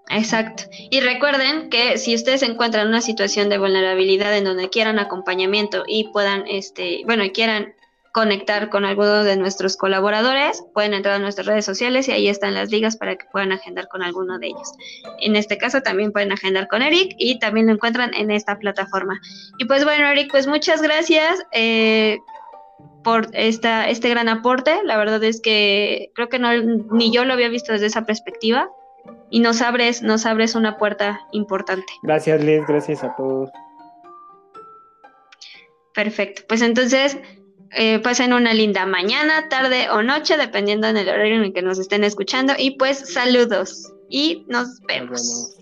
Exacto. 0.10 0.64
Y 0.90 1.02
recuerden 1.02 1.70
que 1.70 1.98
si 1.98 2.16
ustedes 2.16 2.40
se 2.40 2.46
encuentran 2.46 2.84
en 2.84 2.90
una 2.90 3.02
situación 3.02 3.50
de 3.50 3.58
vulnerabilidad 3.58 4.36
en 4.38 4.46
donde 4.46 4.70
quieran 4.70 5.00
acompañamiento 5.00 5.84
y 5.86 6.06
puedan, 6.12 6.46
este, 6.48 7.02
bueno, 7.06 7.26
y 7.26 7.32
quieran 7.32 7.74
conectar 8.18 8.70
con 8.70 8.84
alguno 8.84 9.24
de 9.24 9.38
nuestros 9.38 9.78
colaboradores, 9.78 10.64
pueden 10.74 10.96
entrar 10.96 11.14
a 11.14 11.20
nuestras 11.20 11.46
redes 11.46 11.66
sociales 11.66 12.08
y 12.08 12.14
ahí 12.14 12.28
están 12.28 12.56
las 12.56 12.72
ligas 12.72 12.98
para 12.98 13.16
que 13.16 13.28
puedan 13.32 13.52
agendar 13.52 13.88
con 13.90 14.02
alguno 14.02 14.40
de 14.40 14.48
ellos. 14.48 14.74
En 15.20 15.36
este 15.36 15.60
caso 15.60 15.82
también 15.82 16.12
pueden 16.12 16.32
agendar 16.32 16.68
con 16.68 16.82
Eric 16.82 17.14
y 17.20 17.38
también 17.38 17.68
lo 17.68 17.74
encuentran 17.74 18.16
en 18.16 18.32
esta 18.32 18.58
plataforma. 18.58 19.22
Y 19.60 19.66
pues 19.66 19.84
bueno, 19.84 20.08
Eric, 20.08 20.32
pues 20.32 20.48
muchas 20.48 20.82
gracias. 20.82 21.44
Eh, 21.52 22.18
por 23.04 23.28
esta, 23.34 23.88
este 23.88 24.10
gran 24.10 24.30
aporte. 24.30 24.80
La 24.84 24.98
verdad 24.98 25.24
es 25.24 25.40
que 25.40 26.10
creo 26.16 26.28
que 26.28 26.40
no, 26.40 26.52
ni 26.92 27.12
yo 27.12 27.24
lo 27.24 27.34
había 27.34 27.50
visto 27.50 27.72
desde 27.72 27.86
esa 27.86 28.08
perspectiva 28.08 28.68
y 29.30 29.42
nos 29.42 29.62
abres, 29.62 30.02
nos 30.02 30.26
abres 30.26 30.56
una 30.56 30.78
puerta 30.78 31.20
importante. 31.34 31.94
Gracias, 32.02 32.44
Liz, 32.44 32.66
gracias 32.68 33.04
a 33.04 33.16
todos. 33.16 33.52
Perfecto, 35.94 36.42
pues 36.48 36.64
entonces 36.64 37.20
eh, 37.72 38.00
pasen 38.00 38.34
una 38.34 38.54
linda 38.54 38.86
mañana, 38.86 39.50
tarde 39.50 39.90
o 39.90 40.02
noche, 40.04 40.38
dependiendo 40.38 40.88
en 40.88 40.98
el 40.98 41.10
horario 41.10 41.36
en 41.36 41.44
el 41.44 41.54
que 41.54 41.62
nos 41.62 41.80
estén 41.80 42.04
escuchando. 42.04 42.54
Y 42.58 42.72
pues 42.72 43.14
saludos 43.14 43.94
y 44.10 44.46
nos 44.48 44.82
vemos. 44.88 45.58